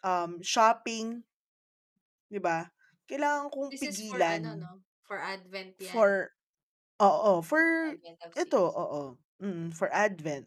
um, 0.00 0.38
shopping 0.40 1.26
'di 2.30 2.38
ba? 2.40 2.70
Kailangan 3.10 3.50
kong 3.50 3.68
This 3.74 3.82
is 3.82 3.98
for 4.08 4.16
ano 4.16 4.22
pigilan. 4.22 4.40
'no, 4.62 4.72
for 5.04 5.18
Advent 5.20 5.74
yan. 5.82 5.92
For 5.92 6.10
oo, 7.02 7.32
for 7.42 7.62
Advent 7.90 8.18
of 8.24 8.34
ito, 8.38 8.62
season. 8.62 8.62
oo, 8.62 9.02
mm, 9.42 9.74
for 9.76 9.88
Advent. 9.92 10.46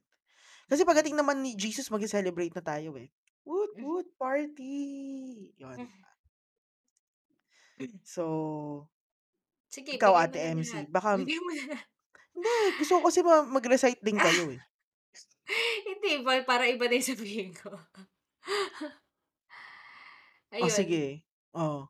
Kasi 0.72 0.84
Mm. 0.84 0.90
pagdating 0.90 1.18
naman 1.20 1.42
ni 1.44 1.54
Jesus 1.60 1.90
magce-celebrate 1.94 2.56
na 2.58 2.64
tayo, 2.66 2.96
eh. 3.00 3.10
Woot 3.46 3.74
Hmm. 3.76 3.88
woot 3.88 4.08
party! 4.20 5.54
Yun. 5.58 5.80
So 8.04 8.88
Sige, 9.74 9.94
ikaw 9.94 10.14
bigay 10.14 10.26
mo 10.30 10.30
Ate 10.30 10.40
na 10.42 10.52
MC, 10.58 10.72
lahat. 10.72 10.88
baka 10.90 11.10
Bigay 11.18 11.40
mo 11.42 11.50
na 11.54 11.64
lahat. 11.74 11.88
hindi, 12.36 12.56
gusto 12.80 13.00
ko 13.00 13.02
kasi 13.10 13.20
ma 13.24 13.44
mag-recite 13.48 14.02
din 14.04 14.20
kayo, 14.20 14.52
eh. 14.52 14.62
Hindi, 15.88 16.26
pa 16.26 16.42
para 16.46 16.66
iba 16.70 16.86
na 16.90 16.98
yung 16.98 17.10
sabihin 17.14 17.52
ko. 17.54 17.70
Oh, 20.62 20.68
Ayun. 20.68 20.70
sige. 20.70 21.24
Oh. 21.54 21.90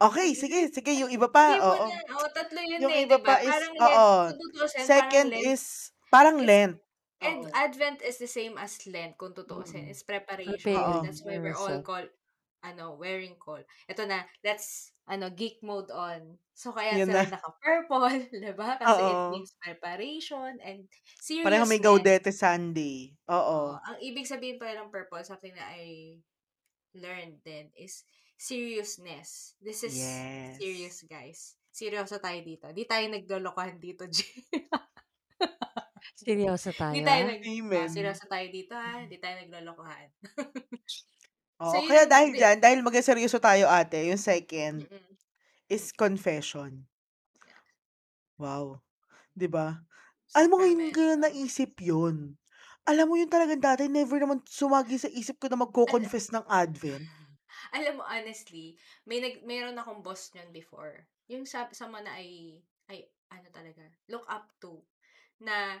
Okey, 0.00 0.38
Sige 0.38 0.70
sige, 0.70 0.94
yung 0.94 1.10
iba 1.10 1.26
pa, 1.26 1.44
Sabihin 1.44 1.64
mo 1.68 1.74
oo. 1.74 1.86
na. 1.86 1.98
Oo, 2.18 2.26
3 2.34 2.62
yun, 2.66 2.82
Yung 2.82 2.94
eh, 2.94 3.04
iba 3.04 3.14
'di 3.14 3.20
ba? 3.22 3.34
pa 3.34 3.42
is 3.42 3.58
Parang 3.58 3.74
Lent, 3.78 4.02
oo, 4.02 4.08
kung 4.26 4.38
tutuusin 4.40 4.88
parang 4.90 5.20
second 5.20 5.30
Lent 5.30 5.52
is 5.52 5.90
parang 6.08 6.38
is 6.40 6.50
Lent. 6.50 6.78
and 7.22 7.46
Oo. 7.46 7.54
Advent 7.54 8.02
is 8.02 8.18
the 8.18 8.28
same 8.30 8.58
as 8.58 8.78
Lent 8.86 9.18
kung 9.20 9.34
tutuusin. 9.36 9.86
Mm. 9.86 9.90
It's 9.90 10.04
preparation. 10.06 10.70
Oo. 10.76 10.98
Preparing 11.02 11.04
That's 11.04 11.24
why 11.26 11.38
we're 11.42 11.56
all 11.58 11.76
yourself. 11.76 11.86
call 11.86 12.06
ano, 12.64 12.94
wearing 12.98 13.36
cowl. 13.40 13.62
Eto 13.90 14.04
na, 14.08 14.26
let's 14.44 14.92
ano, 15.08 15.30
geek 15.30 15.62
mode 15.62 15.90
on. 15.94 16.38
So, 16.54 16.72
kaya 16.74 16.98
Yun 16.98 17.06
sila 17.06 17.26
na. 17.26 17.28
naka-purple, 17.30 18.10
'di 18.34 18.52
ba? 18.58 18.78
Kasi 18.80 19.18
it 19.18 19.22
Oo. 19.26 19.30
means 19.30 19.54
preparation 19.62 20.58
and 20.64 20.88
Parehong 21.42 21.70
may 21.70 21.78
seriousness. 21.78 21.78
Gaudete 21.78 22.34
Sunday. 22.34 23.14
Oo, 23.54 23.70
Oo. 23.70 23.78
ang 23.86 23.96
ibig 24.02 24.26
sabihin 24.28 24.58
pala 24.60 24.76
ng 24.84 24.90
purple, 24.92 25.22
something 25.24 25.54
that 25.56 25.70
I 25.72 26.18
learned 26.96 27.42
din 27.44 27.70
is 27.78 28.04
seriousness. 28.38 29.58
This 29.60 29.82
is 29.84 29.96
Yes. 29.96 30.56
serious, 30.56 31.02
guys. 31.04 31.58
Seryoso 31.74 32.18
tayo 32.22 32.40
dito. 32.42 32.66
'Di 32.72 32.84
tayo 32.88 33.04
naglolokohan 33.10 33.78
dito, 33.82 34.06
G. 34.14 34.22
Seryoso 36.22 36.70
'Di 36.90 37.00
tayo, 37.00 37.06
tayo 37.06 37.22
ah. 37.22 37.28
nag 37.28 37.40
oh, 37.74 37.86
Amen. 37.86 37.90
seryoso 37.90 38.24
tayo 38.30 38.46
dito, 38.50 38.74
ah, 38.74 39.02
'di 39.06 39.16
tayo 39.20 39.34
naglolokohan. 39.44 40.08
So, 41.58 41.74
Oo, 41.74 41.82
yun 41.82 41.90
kaya 41.90 42.06
dahil 42.06 42.30
di 42.32 42.38
diyan, 42.38 42.56
dahil 42.62 42.78
maging 42.86 43.02
seryoso 43.02 43.38
tayo 43.42 43.66
ate, 43.66 44.06
yung 44.06 44.20
second 44.20 44.86
Mm. 44.88 45.14
is 45.68 45.90
confession. 45.92 46.86
Yeah. 47.46 47.62
Wow, 48.38 48.80
'di 49.36 49.48
ba? 49.50 49.82
Alam 50.36 50.50
mo 50.52 50.56
ngayon 50.62 50.82
ko 50.94 51.02
naisip 51.18 51.78
yun. 51.82 52.38
Alam 52.88 53.06
mo 53.10 53.14
yun 53.20 53.30
talagang 53.30 53.60
dati 53.62 53.86
never 53.90 54.18
naman 54.22 54.40
sumagi 54.48 54.96
sa 55.00 55.10
isip 55.12 55.38
ko 55.42 55.46
na 55.50 55.58
magko-confess 55.60 56.32
ng 56.34 56.44
Advent. 56.48 57.08
Alam 57.76 58.00
mo 58.00 58.04
honestly, 58.06 58.76
may 59.04 59.20
nag 59.20 59.44
meron 59.44 59.76
akong 59.76 60.00
boss 60.04 60.32
niyan 60.32 60.50
before. 60.54 61.04
Yung 61.28 61.44
sa 61.44 61.68
someone 61.76 62.04
na 62.08 62.16
I 62.16 62.60
I 62.88 63.04
ano 63.28 63.48
talaga, 63.52 63.84
look 64.08 64.24
up 64.28 64.48
to, 64.64 64.84
na 65.42 65.80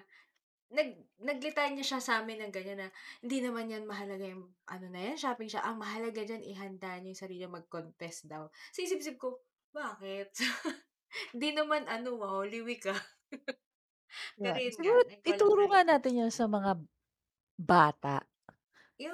nag 0.72 0.96
naglitanya 1.22 1.82
siya 1.84 2.00
sa'min 2.02 2.40
ng 2.44 2.52
ganyan 2.54 2.80
na, 2.86 2.90
"Hindi 3.24 3.38
naman 3.44 3.70
yan 3.72 3.84
mahalaga 3.88 4.26
yung 4.28 4.52
ano 4.68 4.86
na 4.92 5.00
yan, 5.12 5.16
shopping 5.20 5.48
siya. 5.52 5.64
Ang 5.66 5.80
mahalaga 5.82 6.22
diyan 6.24 6.44
ihanda 6.46 6.98
niyo 7.00 7.14
yung 7.16 7.22
sarili 7.24 7.40
niyo 7.46 7.52
mag-confess 7.54 8.26
daw." 8.28 8.48
Sa 8.74 8.80
isip-isip 8.84 9.16
ko, 9.20 9.42
bakit? 9.74 10.32
Hindi 11.34 11.50
naman 11.56 11.86
ano, 11.90 12.18
Holy 12.20 12.62
Week, 12.64 12.84
ah. 12.90 13.00
Pero 14.42 14.54
Yeah, 14.54 14.62
siguro 14.70 14.98
ituro 15.26 15.66
nga 15.66 15.82
natin 15.82 16.14
yun 16.26 16.32
sa 16.34 16.46
mga 16.46 16.78
bata. 17.58 18.24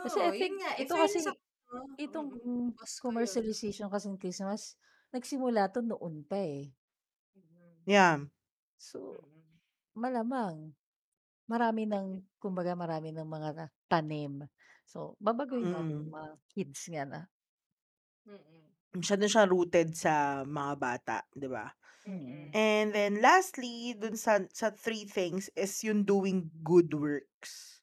Kasi 0.03 0.21
I 0.25 0.31
Yo, 0.31 0.33
yun 0.33 0.57
think 0.57 0.65
nga, 0.65 0.73
in 0.81 0.89
ito 0.89 0.97
kasi, 0.97 1.21
ako, 1.21 1.37
ah, 1.75 1.97
itong 2.05 2.29
mm, 2.45 2.71
yun. 3.19 3.55
commercialization 3.59 3.89
kasing 3.93 4.17
Christmas, 4.23 4.63
nagsimula 5.15 5.71
'to 5.73 5.81
noon 5.85 6.25
pa, 6.31 6.39
eh. 6.43 6.73
Mm. 7.37 7.87
Yeah. 7.87 8.25
So, 8.79 9.25
Mm. 9.25 9.61
malamang 9.97 10.75
marami 11.51 11.85
ng 11.89 12.09
kumbaga 12.43 12.75
marami 12.79 13.11
ng 13.15 13.27
mga 13.29 13.51
tanim. 13.91 14.47
So, 14.89 15.17
babaguhin 15.23 15.73
natin 15.75 16.03
yung 16.07 16.09
Mm. 16.09 16.19
mga 16.19 16.33
kids 16.53 16.81
nga 16.93 17.05
na 17.09 17.21
Mm. 18.27 18.65
Masyado 18.95 19.27
siyang 19.27 19.51
rooted 19.51 19.89
sa 19.99 20.45
mga 20.47 20.73
bata, 20.79 21.17
'di 21.35 21.49
ba? 21.51 21.75
Mm. 22.07 22.15
Mm. 22.15 22.55
And 22.55 22.95
then 22.95 23.21
lastly, 23.23 23.95
dun 23.99 24.17
sa 24.17 24.45
sa 24.55 24.71
3 24.73 25.05
things 25.09 25.51
is 25.59 25.83
yung 25.85 26.05
doing 26.07 26.51
good 26.65 26.95
works. 26.95 27.83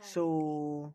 So, 0.00 0.94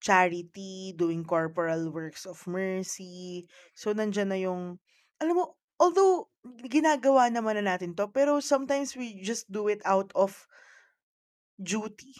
Charity. 0.00 0.94
doing 0.94 1.26
corporal 1.26 1.90
works 1.90 2.22
of 2.26 2.38
mercy. 2.46 3.46
So, 3.74 3.90
nandiyan 3.90 4.30
na 4.30 4.38
yung 4.38 4.78
alam 5.18 5.34
mo, 5.34 5.44
although 5.82 6.30
ginagawa 6.70 7.26
naman 7.30 7.58
na 7.58 7.74
natin 7.74 7.98
'to, 7.98 8.06
pero 8.14 8.38
sometimes 8.38 8.94
we 8.94 9.18
just 9.18 9.50
do 9.50 9.66
it 9.66 9.82
out 9.82 10.14
of 10.14 10.46
duty. 11.58 12.14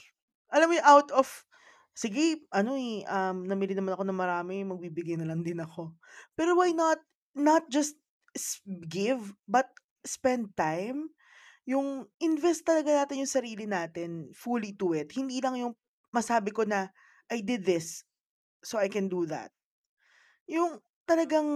Alam 0.50 0.74
mo 0.74 0.82
out 0.82 1.08
of, 1.14 1.46
"Sige 1.94 2.42
ano, 2.50 2.74
eh, 2.74 3.06
um, 3.06 3.46
namili 3.46 3.74
naman 3.74 3.94
ako 3.94 4.02
ng 4.06 4.18
marami, 4.18 4.66
magbibigay 4.66 5.14
na 5.18 5.28
lang 5.30 5.46
din 5.46 5.62
ako." 5.62 5.94
Pero 6.34 6.58
why 6.58 6.74
not 6.74 6.98
not 7.38 7.66
just 7.70 7.94
give, 8.90 9.34
but 9.46 9.70
spend 10.02 10.50
time? 10.58 11.10
Yung 11.68 12.08
invest 12.18 12.66
talaga 12.66 12.90
natin 13.04 13.22
yung 13.26 13.30
sarili 13.30 13.66
natin 13.68 14.30
fully 14.34 14.74
to 14.74 14.94
it. 14.98 15.10
Hindi 15.14 15.38
lang 15.42 15.54
yung 15.60 15.74
masabi 16.10 16.50
ko 16.50 16.66
na, 16.66 16.90
"I 17.30 17.40
did 17.44 17.64
this, 17.64 18.04
so 18.64 18.78
I 18.78 18.88
can 18.88 19.08
do 19.08 19.26
that." 19.28 19.52
Yung 20.48 20.80
talagang 21.08 21.48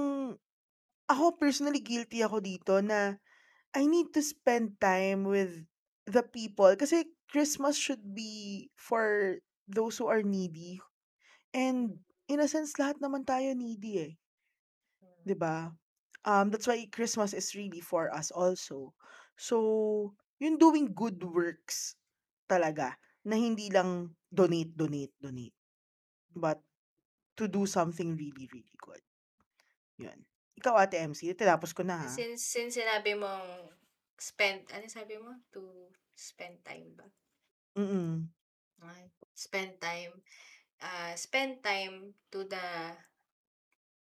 ako 1.11 1.37
personally 1.37 1.82
guilty 1.82 2.24
ako 2.24 2.40
dito 2.40 2.80
na 2.80 3.18
I 3.72 3.88
need 3.88 4.12
to 4.16 4.22
spend 4.24 4.80
time 4.80 5.24
with 5.28 5.64
the 6.08 6.24
people 6.24 6.72
kasi 6.76 7.08
Christmas 7.32 7.76
should 7.76 8.02
be 8.16 8.68
for 8.76 9.38
those 9.68 9.96
who 9.96 10.08
are 10.08 10.24
needy. 10.24 10.80
And 11.54 12.00
in 12.28 12.40
a 12.40 12.48
sense, 12.48 12.76
lahat 12.80 13.00
naman 13.00 13.24
tayo 13.24 13.52
needy 13.56 13.92
eh. 14.00 14.12
'Di 15.24 15.37
ba? 15.38 15.70
Um, 16.26 16.50
that's 16.50 16.66
why 16.70 16.87
Christmas 16.90 17.35
is 17.35 17.54
really 17.58 17.82
for 17.82 18.11
us 18.14 18.30
also. 18.30 18.94
So, 19.35 20.14
yung 20.38 20.58
doing 20.58 20.94
good 20.94 21.18
works 21.22 21.98
talaga 22.46 22.94
na 23.26 23.35
hindi 23.38 23.70
lang 23.70 24.14
donate, 24.30 24.74
donate, 24.74 25.14
donate. 25.18 25.54
But 26.34 26.60
to 27.36 27.48
do 27.48 27.64
something 27.64 28.16
really, 28.16 28.48
really 28.52 28.76
good. 28.80 29.02
Yun. 29.98 30.18
Ikaw, 30.60 30.74
Ate 30.84 31.00
MC, 31.00 31.32
tinapos 31.32 31.72
ko 31.72 31.82
na 31.82 32.04
ha. 32.04 32.08
Since, 32.08 32.44
since 32.44 32.76
sinabi 32.76 33.16
mong 33.16 33.72
spend, 34.20 34.68
ano 34.70 34.86
sabi 34.86 35.16
mo? 35.16 35.32
To 35.56 35.88
spend 36.12 36.60
time 36.62 36.92
ba? 36.94 37.08
Mm-mm. 37.78 38.28
Spend 39.32 39.80
time. 39.80 40.12
Uh, 40.82 41.14
spend 41.14 41.62
time 41.62 42.14
to 42.30 42.44
the 42.44 42.68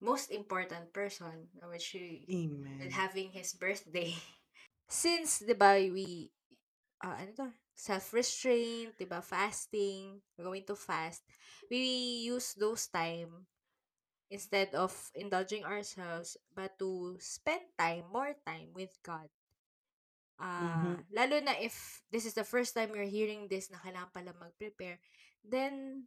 most 0.01 0.31
important 0.31 0.91
person, 0.95 1.51
which 1.67 1.93
you, 1.93 2.23
Amen. 2.31 2.89
having 2.91 3.31
his 3.31 3.53
birthday. 3.53 4.15
Since, 4.89 5.45
di 5.45 5.53
ba, 5.53 5.75
we, 5.75 6.31
uh, 7.03 7.13
ano 7.19 7.31
to, 7.35 7.47
self-restraint, 7.79 8.91
di 8.99 9.07
ba, 9.07 9.23
fasting, 9.23 10.19
we're 10.35 10.47
going 10.51 10.67
to 10.67 10.75
fast, 10.75 11.23
we 11.71 11.79
use 12.27 12.53
those 12.59 12.87
time 12.91 13.47
instead 14.29 14.73
of 14.75 14.91
indulging 15.15 15.63
ourselves, 15.65 16.37
but 16.55 16.77
to 16.79 17.15
spend 17.19 17.63
time, 17.79 18.05
more 18.11 18.33
time 18.45 18.69
with 18.75 18.93
God. 19.03 19.29
Ah, 20.39 20.95
Mhm. 20.95 21.03
lalo 21.11 21.35
na 21.43 21.51
if 21.59 21.75
this 22.07 22.23
is 22.23 22.31
the 22.35 22.47
first 22.47 22.71
time 22.71 22.95
you're 22.95 23.07
hearing 23.11 23.51
this 23.51 23.67
na 23.67 23.79
kailangan 23.83 24.11
pala 24.15 24.31
mag-prepare, 24.39 24.95
then 25.43 26.05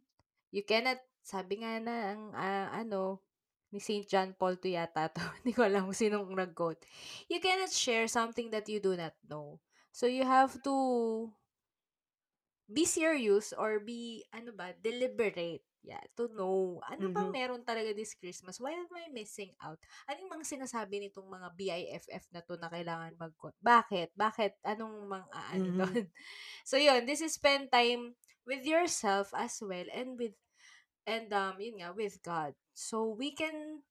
you 0.49 0.65
cannot, 0.65 0.97
sabi 1.21 1.61
nga 1.61 1.77
na 1.77 1.95
ang 2.17 2.21
ah, 2.33 2.67
ano, 2.73 3.21
ni 3.69 3.77
St. 3.81 4.05
John 4.09 4.33
Paul 4.33 4.57
to 4.57 4.69
yata 4.73 5.09
to. 5.13 5.21
Hindi 5.41 5.53
ko 5.53 5.61
alam 5.65 5.85
kung 5.89 5.97
sinong 5.97 6.29
nag-quote. 6.33 6.81
You 7.29 7.37
cannot 7.41 7.69
share 7.73 8.09
something 8.09 8.49
that 8.53 8.65
you 8.69 8.81
do 8.81 8.97
not 8.97 9.13
know. 9.25 9.61
So 9.93 10.09
you 10.09 10.25
have 10.25 10.57
to 10.65 10.73
be 12.69 12.85
serious 12.87 13.53
or 13.55 13.79
be, 13.79 14.23
ano 14.33 14.51
ba, 14.55 14.73
deliberate. 14.79 15.63
Yeah, 15.83 15.99
to 16.15 16.31
know. 16.31 16.79
Ano 16.87 17.11
bang 17.11 17.27
Mhm. 17.27 17.35
meron 17.35 17.63
talaga 17.67 17.91
this 17.91 18.15
Christmas? 18.15 18.55
Why 18.63 18.71
am 18.71 18.87
I 18.95 19.11
missing 19.11 19.51
out? 19.59 19.83
Ano 20.07 20.23
yung 20.23 20.31
mga 20.39 20.47
sinasabi 20.47 21.03
nitong 21.03 21.27
mga 21.27 21.47
BIFF 21.59 22.23
na 22.31 22.39
to 22.39 22.55
na 22.55 22.71
kailangan 22.71 23.19
mag 23.19 23.35
Bakit? 23.59 24.15
Bakit? 24.15 24.63
Anong 24.63 25.11
mga 25.11 25.27
ano 25.59 25.67
Mhm. 25.67 25.75
doon? 25.75 26.03
So 26.63 26.79
yun, 26.79 27.03
this 27.03 27.19
is 27.19 27.35
spend 27.35 27.67
time 27.67 28.15
with 28.47 28.63
yourself 28.63 29.35
as 29.35 29.59
well 29.59 29.87
and 29.91 30.15
with 30.15 30.35
and 31.07 31.31
um 31.35 31.59
yun 31.59 31.79
nga 31.83 31.91
with 31.95 32.19
God. 32.23 32.55
So 32.75 33.11
we 33.11 33.31
can 33.35 33.83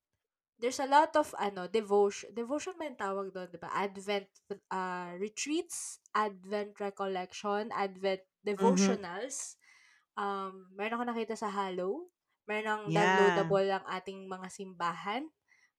there's 0.60 0.80
a 0.80 0.88
lot 0.88 1.12
of 1.16 1.34
ano 1.38 1.66
devotion 1.68 2.30
devotion 2.32 2.74
ba 2.78 2.88
yung 2.88 3.00
tawag 3.00 3.28
doon, 3.34 3.48
'di 3.50 3.60
ba? 3.60 3.70
Advent 3.74 4.28
uh, 4.72 5.12
retreats, 5.18 6.00
Advent 6.16 6.78
recollection, 6.80 7.68
Advent 7.74 8.22
Mhm. 8.58 8.98
devotionals. 9.02 9.56
Um, 10.16 10.68
meron 10.76 11.00
ako 11.00 11.04
nakita 11.08 11.34
sa 11.38 11.48
Hallow. 11.50 12.08
Meron 12.48 12.66
ng 12.66 12.84
Yeah. 12.86 12.96
downloadable 12.96 13.66
ang 13.70 13.84
ating 13.88 14.26
mga 14.28 14.48
simbahan. 14.52 15.28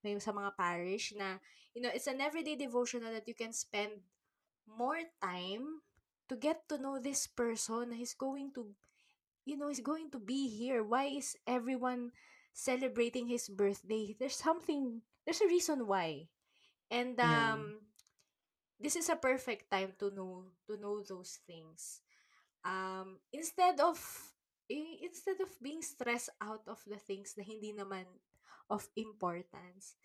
May 0.03 0.17
sa 0.19 0.31
mga 0.35 0.55
parish 0.57 1.13
na, 1.17 1.39
you 1.75 1.81
know, 1.81 1.91
it's 1.93 2.07
an 2.09 2.21
everyday 2.21 2.55
devotional 2.55 3.11
that 3.13 3.27
you 3.27 3.35
can 3.35 3.53
spend 3.53 4.03
more 4.67 5.01
time 5.21 5.81
to 6.29 6.35
get 6.35 6.67
to 6.69 6.77
know 6.77 6.99
this 6.99 7.27
person 7.27 7.91
na 7.91 7.95
he's 7.99 8.15
going 8.15 8.51
to, 8.55 8.71
you 9.45 9.57
know, 9.57 9.69
he's 9.69 9.83
going 9.83 10.11
to 10.11 10.19
be 10.19 10.47
here. 10.49 10.83
Why 10.83 11.09
is 11.11 11.37
everyone 11.47 12.11
celebrating 12.53 13.27
his 13.27 13.49
birthday? 13.49 14.15
There's 14.17 14.37
something, 14.37 15.01
there's 15.25 15.41
a 15.41 15.49
reason 15.49 15.87
why. 15.87 16.29
And 16.91 17.19
Yeah. 17.21 17.55
um, 17.55 17.81
this 18.79 18.95
is 18.95 19.09
a 19.09 19.17
perfect 19.17 19.71
time 19.71 19.93
to 19.99 20.11
know 20.11 20.45
to 20.69 20.77
know 20.77 21.01
those 21.01 21.39
things 21.47 22.02
um, 22.65 23.19
instead 23.31 23.79
of 23.79 23.97
eh, 24.69 24.99
instead 25.03 25.39
of 25.41 25.51
being 25.61 25.81
stressed 25.81 26.31
out 26.41 26.63
of 26.67 26.79
the 26.87 26.97
things 26.99 27.35
na 27.37 27.43
hindi 27.43 27.73
naman 27.73 28.05
of 28.69 28.87
importance, 28.95 29.95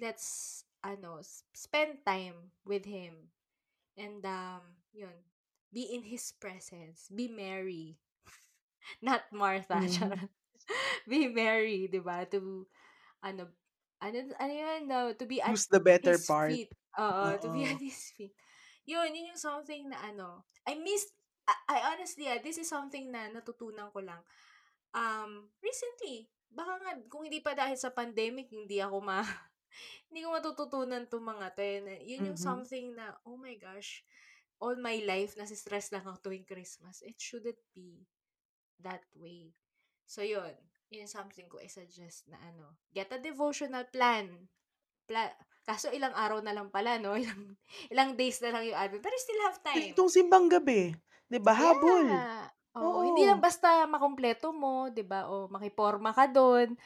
let's 0.00 0.64
ano, 0.84 1.18
s- 1.22 1.44
spend 1.54 2.02
time 2.06 2.52
with 2.64 2.84
him. 2.84 3.30
And 3.96 4.24
um, 4.26 4.62
yun, 4.92 5.14
be 5.72 5.88
in 5.92 6.02
his 6.04 6.32
presence, 6.40 7.08
be 7.12 7.28
merry. 7.28 7.98
Not 9.02 9.22
Martha, 9.32 9.82
Mhm. 9.86 9.88
charot. 9.90 10.30
be 11.08 11.28
merry, 11.28 11.88
'di 11.88 12.00
ba? 12.02 12.24
To 12.30 12.66
ano 13.22 13.48
ano 14.02 14.16
ano 14.38 14.52
yun, 14.54 14.80
no, 14.88 15.00
to 15.14 15.24
be 15.26 15.40
at 15.42 15.58
Choose 15.58 15.66
the 15.66 15.80
better 15.80 16.18
his 16.18 16.18
part. 16.18 16.60
feet. 16.60 16.72
Oo, 16.98 17.36
to 17.40 17.48
be 17.50 17.64
Oo. 17.64 17.66
at 17.66 17.80
his 17.80 18.10
feet. 18.16 18.34
Yun, 18.86 19.14
yun 19.14 19.34
yung 19.34 19.40
something 19.40 19.88
na 19.90 19.98
ano, 20.02 20.44
I 20.66 20.74
missed, 20.80 21.12
I, 21.52 21.76
I 21.76 21.78
honestly, 21.92 22.24
ah, 22.28 22.40
this 22.40 22.56
is 22.56 22.68
something 22.68 23.12
na 23.12 23.28
natutunan 23.28 23.92
ko 23.92 24.00
lang. 24.00 24.20
Um, 24.92 25.48
recently, 25.60 26.28
baka 26.48 26.80
nga, 26.80 26.92
kung 27.08 27.24
hindi 27.28 27.40
pa 27.44 27.52
dahil 27.52 27.76
sa 27.76 27.92
pandemic, 27.92 28.48
hindi 28.52 28.80
ako 28.80 29.00
ma, 29.00 29.20
hindi 30.08 30.24
ko 30.24 30.32
matututunan 30.32 31.04
itong 31.08 31.24
mga 31.24 31.46
to. 31.56 31.62
Yun, 31.64 31.86
yun 32.04 32.26
yung 32.32 32.40
Mhm. 32.40 32.48
something 32.48 32.86
na, 32.96 33.16
oh 33.24 33.36
my 33.36 33.56
gosh, 33.56 34.04
all 34.60 34.76
my 34.78 35.00
life, 35.04 35.34
nasi-stress 35.36 35.90
lang 35.92 36.04
ako 36.06 36.30
tuwing 36.30 36.46
Christmas. 36.46 37.00
It 37.02 37.18
shouldn't 37.18 37.60
be 37.74 38.04
that 38.80 39.02
way. 39.16 39.52
So, 40.06 40.22
yun. 40.22 40.52
Yun 40.92 41.08
something 41.08 41.48
ko 41.48 41.56
i-suggest 41.56 42.28
na 42.28 42.36
ano, 42.44 42.76
get 42.92 43.08
a 43.10 43.18
devotional 43.18 43.88
plan. 43.88 44.28
Pla- 45.08 45.32
Kaso 45.62 45.88
ilang 45.94 46.12
araw 46.12 46.42
na 46.42 46.50
lang 46.50 46.74
pala, 46.74 46.98
no? 46.98 47.14
Ilang, 47.22 47.54
ilang 47.86 48.10
days 48.18 48.42
na 48.42 48.50
lang 48.50 48.66
yung 48.66 48.74
Advent. 48.74 48.98
Pero 48.98 49.14
still 49.14 49.42
have 49.46 49.62
time. 49.62 49.94
itong 49.94 50.10
simbang 50.10 50.50
gabi, 50.50 50.90
'di 51.32 51.40
ba? 51.40 51.52
Habol. 51.56 52.04
Yeah. 52.12 52.44
Oo, 52.76 53.04
hindi 53.04 53.24
lang 53.24 53.40
basta 53.40 53.88
makumpleto 53.88 54.52
mo, 54.52 54.92
'di 54.92 55.04
ba? 55.04 55.28
O 55.32 55.48
makiporma 55.48 56.12
ka 56.12 56.28
doon. 56.28 56.76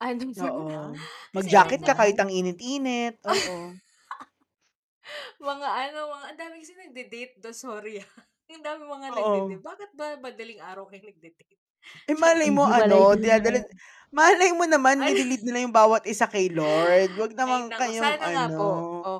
Ano 0.00 0.24
Oo. 0.32 0.96
Kasi 0.96 1.36
Mag-jacket 1.36 1.84
ka 1.84 1.92
na 1.92 1.98
kahit 2.00 2.16
ang 2.16 2.32
init-init. 2.32 3.20
Oo. 3.20 3.68
mga 5.50 5.68
ano, 5.68 5.98
mga 6.08 6.24
ang 6.32 6.38
dami 6.40 6.54
kasi 6.64 6.72
nagde-date 6.72 7.36
do, 7.36 7.52
sorry. 7.52 8.00
ah. 8.00 8.08
Ang 8.48 8.64
dami 8.64 8.88
mga 8.88 9.08
Oo. 9.12 9.16
nagde-date. 9.20 9.60
Bakit 9.60 9.90
ba 9.92 10.16
madaling 10.16 10.60
araw 10.64 10.88
kayo 10.88 11.04
nagde-date? 11.04 11.60
Eh, 12.08 12.16
malay 12.16 12.48
mo 12.48 12.64
ano, 12.64 13.12
din 13.16 13.28
dinadala 13.28 13.60
naman. 13.60 13.76
malay 14.12 14.50
mo 14.56 14.64
naman 14.68 14.96
Ano? 15.00 15.06
nile-lead 15.08 15.42
nila 15.44 15.58
yung 15.64 15.76
bawat 15.76 16.04
isa 16.08 16.24
kay 16.28 16.48
Lord. 16.48 17.12
Wag 17.16 17.32
Ay, 17.32 17.36
naman 17.36 17.60
naku, 17.68 17.80
kayong 17.80 18.04
sana 18.04 18.24
nga 18.24 18.46
ano. 18.48 18.56
po. 18.56 18.68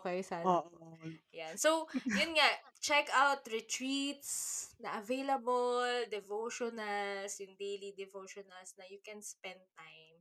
Okay, 0.00 0.18
sana 0.24 0.44
po. 0.44 0.80
Oo. 0.80 1.04
Yan. 1.36 1.54
So, 1.60 1.86
yun 2.08 2.32
nga, 2.36 2.48
check 2.80 3.06
out 3.12 3.44
retreats 3.48 4.69
na 4.82 4.98
available, 5.00 6.08
devotionals, 6.10 7.36
yung 7.40 7.54
daily 7.60 7.92
devotionals 7.96 8.74
na 8.80 8.84
you 8.88 9.00
can 9.04 9.20
spend 9.20 9.60
time. 9.76 10.16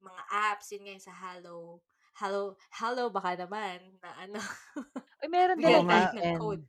Mga 0.00 0.22
apps, 0.32 0.72
yun 0.72 0.82
nga 0.86 0.94
yung 0.96 1.06
sa 1.08 1.16
Hello. 1.16 1.80
Hello, 2.16 2.56
hello 2.80 3.12
baka 3.12 3.36
naman 3.36 4.00
na 4.00 4.10
ano, 4.24 4.40
Uy, 5.22 5.28
meron 5.32 5.60
din 5.64 5.84
amen. 5.88 6.36
code. 6.36 6.64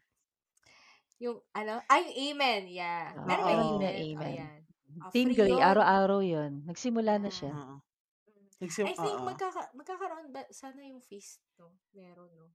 Yung 1.18 1.42
ano, 1.56 1.82
ay, 1.90 2.14
amen, 2.30 2.70
yeah. 2.70 3.18
Oo, 3.18 3.26
Meron 3.26 3.50
yung 3.58 3.82
na 3.82 3.90
amen? 3.90 4.06
Amen. 4.14 4.38
yan. 4.38 4.60
O, 5.02 5.10
Team 5.14 5.30
yun. 5.34 5.62
araw-araw 5.62 6.22
yun. 6.22 6.52
Nagsimula 6.70 7.18
na 7.18 7.30
Yeah. 7.30 7.34
siya. 7.34 7.54
Oo. 7.58 7.76
Mm. 8.28 8.48
Nagsim 8.62 8.88
I 8.90 8.94
think 8.98 9.18
oo. 9.18 9.28
magkaka 9.28 9.62
magkakaroon 9.74 10.28
ba 10.34 10.42
sana 10.54 10.82
yung 10.86 11.02
feast, 11.02 11.42
no? 11.60 11.78
Meron, 11.94 12.30
no? 12.38 12.48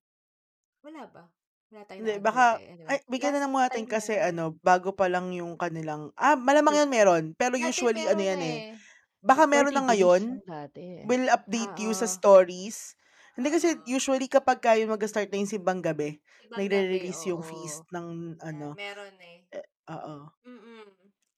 Wala 0.84 1.06
ba? 1.10 1.24
Wala 1.72 1.88
tayong 1.88 2.04
Hindi, 2.04 2.20
baka 2.20 2.60
eh. 2.60 2.84
Ay 2.84 3.00
bigyan 3.08 3.32
na 3.32 3.40
last 3.40 3.48
lang 3.48 3.52
muna 3.54 3.64
natin 3.70 3.86
time 3.86 3.88
kasi 3.88 4.12
meron. 4.12 4.20
ano, 4.20 4.52
bago 4.60 4.92
pa 4.92 5.08
lang 5.08 5.32
yung 5.32 5.56
kanilang 5.56 6.12
ah, 6.20 6.36
malamang 6.36 6.84
yun 6.84 6.90
meron. 6.92 7.24
Pero 7.38 7.56
Dati 7.56 7.80
usually 7.80 8.04
ano 8.10 8.20
meron 8.20 8.20
yan 8.20 8.40
eh, 8.44 8.58
eh. 8.60 8.76
baka 9.22 9.46
meron 9.48 9.72
40 9.72 9.76
na 9.76 9.84
days 9.88 10.20
ngayon. 10.20 10.42
dati 10.46 10.82
eh. 10.82 11.08
We'll 11.08 11.30
update 11.32 11.76
you 11.80 11.92
sa 11.96 12.04
Oo. 12.04 12.10
stories. 12.10 12.96
Hindi 13.38 13.48
kasi 13.54 13.78
Oo. 13.78 13.86
usually 13.88 14.28
kapag 14.28 14.60
kayo 14.60 14.84
mag-start 14.90 15.30
na 15.32 15.40
yung 15.40 15.50
simbang 15.50 15.80
gabi, 15.80 16.20
Ibang 16.42 16.66
gabi, 16.68 17.00
nagre-release 17.00 17.32
yung 17.32 17.42
feast 17.46 17.82
oo. 17.82 17.92
ng 17.94 18.36
Yeah, 18.42 18.42
ano, 18.44 18.76
meron 18.76 19.16
eh. 19.22 19.40
eh, 19.54 19.66
oo. 19.88 20.30
Mm-mm. 20.44 20.86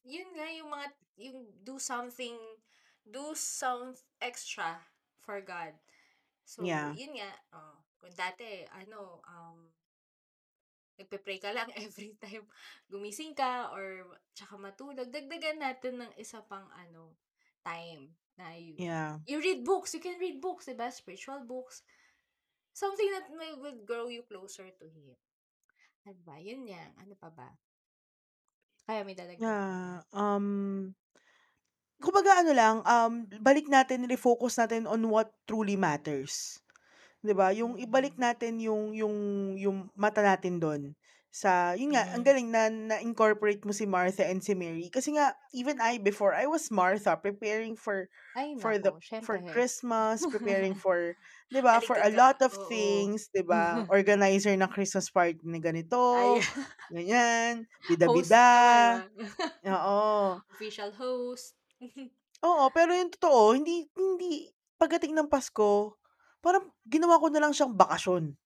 Yun 0.04 0.28
nga 0.36 0.48
yung 0.52 0.70
mga, 0.72 0.86
yung 1.20 1.38
do 1.64 1.76
something, 1.80 2.36
do 3.04 3.32
some 3.36 3.94
extra 4.20 4.80
for 5.20 5.40
God. 5.44 5.76
So, 6.44 6.64
Yeah. 6.64 6.92
yun 6.92 7.16
nga, 7.16 7.30
oh, 7.56 7.76
kung 8.00 8.12
dati, 8.16 8.64
ano, 8.72 9.20
um, 9.28 9.68
nagpe-pray 10.98 11.42
ka 11.42 11.50
lang 11.50 11.68
every 11.84 12.14
time 12.20 12.46
gumising 12.86 13.34
ka 13.34 13.70
or 13.74 14.06
tsaka 14.34 14.54
matulog, 14.56 15.10
dagdagan 15.10 15.58
natin 15.58 16.00
ng 16.02 16.12
isa 16.18 16.42
pang 16.46 16.66
ano, 16.74 17.14
time 17.64 18.14
na 18.36 18.54
you, 18.58 18.74
Yeah. 18.78 19.18
you 19.26 19.38
read 19.38 19.62
books, 19.62 19.94
you 19.94 20.02
can 20.02 20.18
read 20.18 20.42
books, 20.42 20.66
diba? 20.66 20.90
Spiritual 20.90 21.42
books. 21.46 21.82
something 22.74 23.06
that 23.14 23.30
may 23.30 23.54
will 23.54 23.78
grow 23.86 24.10
you 24.10 24.26
closer 24.26 24.66
to 24.66 24.86
Him. 24.90 25.14
Ano 26.02 26.18
ba? 26.26 26.36
Yun 26.42 26.66
yan. 26.66 26.90
Ano 26.98 27.14
pa 27.14 27.30
ba? 27.30 27.54
Kaya 28.84 29.06
may 29.06 29.14
dadagdag? 29.14 29.40
Yeah, 29.40 30.02
um, 30.10 30.90
kumbaga 32.02 32.42
ano 32.42 32.52
lang, 32.52 32.76
um, 32.84 33.24
balik 33.40 33.70
natin, 33.70 34.10
refocus 34.10 34.58
natin 34.58 34.84
on 34.90 35.00
what 35.08 35.32
truly 35.46 35.78
matters. 35.78 36.60
'Di 37.24 37.32
ba? 37.32 37.48
Yung 37.56 37.80
ibalik 37.80 38.12
Mm. 38.12 38.20
natin 38.20 38.60
yung 38.60 38.92
yung 38.92 39.16
yung 39.56 39.78
mata 39.96 40.20
natin 40.20 40.60
dun 40.60 40.92
sa 41.34 41.74
yun 41.74 41.96
nga, 41.98 42.06
ang 42.14 42.22
Mhm. 42.22 42.28
galing 42.28 42.46
na 42.52 42.70
na-incorporate 42.70 43.64
mo 43.66 43.74
si 43.74 43.88
Martha 43.90 44.22
and 44.22 44.38
si 44.44 44.54
Mary. 44.54 44.86
Kasi 44.92 45.18
nga, 45.18 45.34
even 45.50 45.82
I 45.82 45.98
before, 45.98 46.30
I 46.36 46.46
was 46.46 46.70
Martha 46.70 47.18
preparing 47.18 47.74
for 47.74 48.06
Ay 48.36 48.54
for 48.54 48.78
the 48.78 48.92
naku, 48.92 49.18
for. 49.20 49.40
Christmas, 49.50 50.28
preparing 50.30 50.76
for 50.78 51.16
'di 51.50 51.58
ba, 51.64 51.80
for 51.82 51.98
a 51.98 52.12
lot 52.14 52.38
of 52.44 52.52
Oo. 52.52 52.70
things, 52.70 53.26
'di 53.34 53.42
ba? 53.48 53.82
Organizer 53.90 54.54
ng 54.54 54.70
Christmas 54.70 55.10
party 55.10 55.42
na 55.48 55.58
ganito, 55.58 55.98
Ay, 56.12 56.40
ganyan, 56.92 57.66
host 58.04 58.38
bida-bida. 58.44 59.02
Oo. 59.66 60.42
Official 60.50 60.92
host. 60.92 61.54
Oo, 62.42 62.72
pero 62.74 62.90
yung 62.96 63.12
totoo, 63.14 63.54
hindi 63.54 63.86
hindi 63.94 64.50
pagdating 64.80 65.14
ng 65.14 65.30
Pasko, 65.30 65.94
parang 66.44 66.68
ginawa 66.84 67.16
ko 67.22 67.26
na 67.32 67.40
lang 67.42 67.52
siyang 67.56 67.72
bakasyon. 67.76 68.36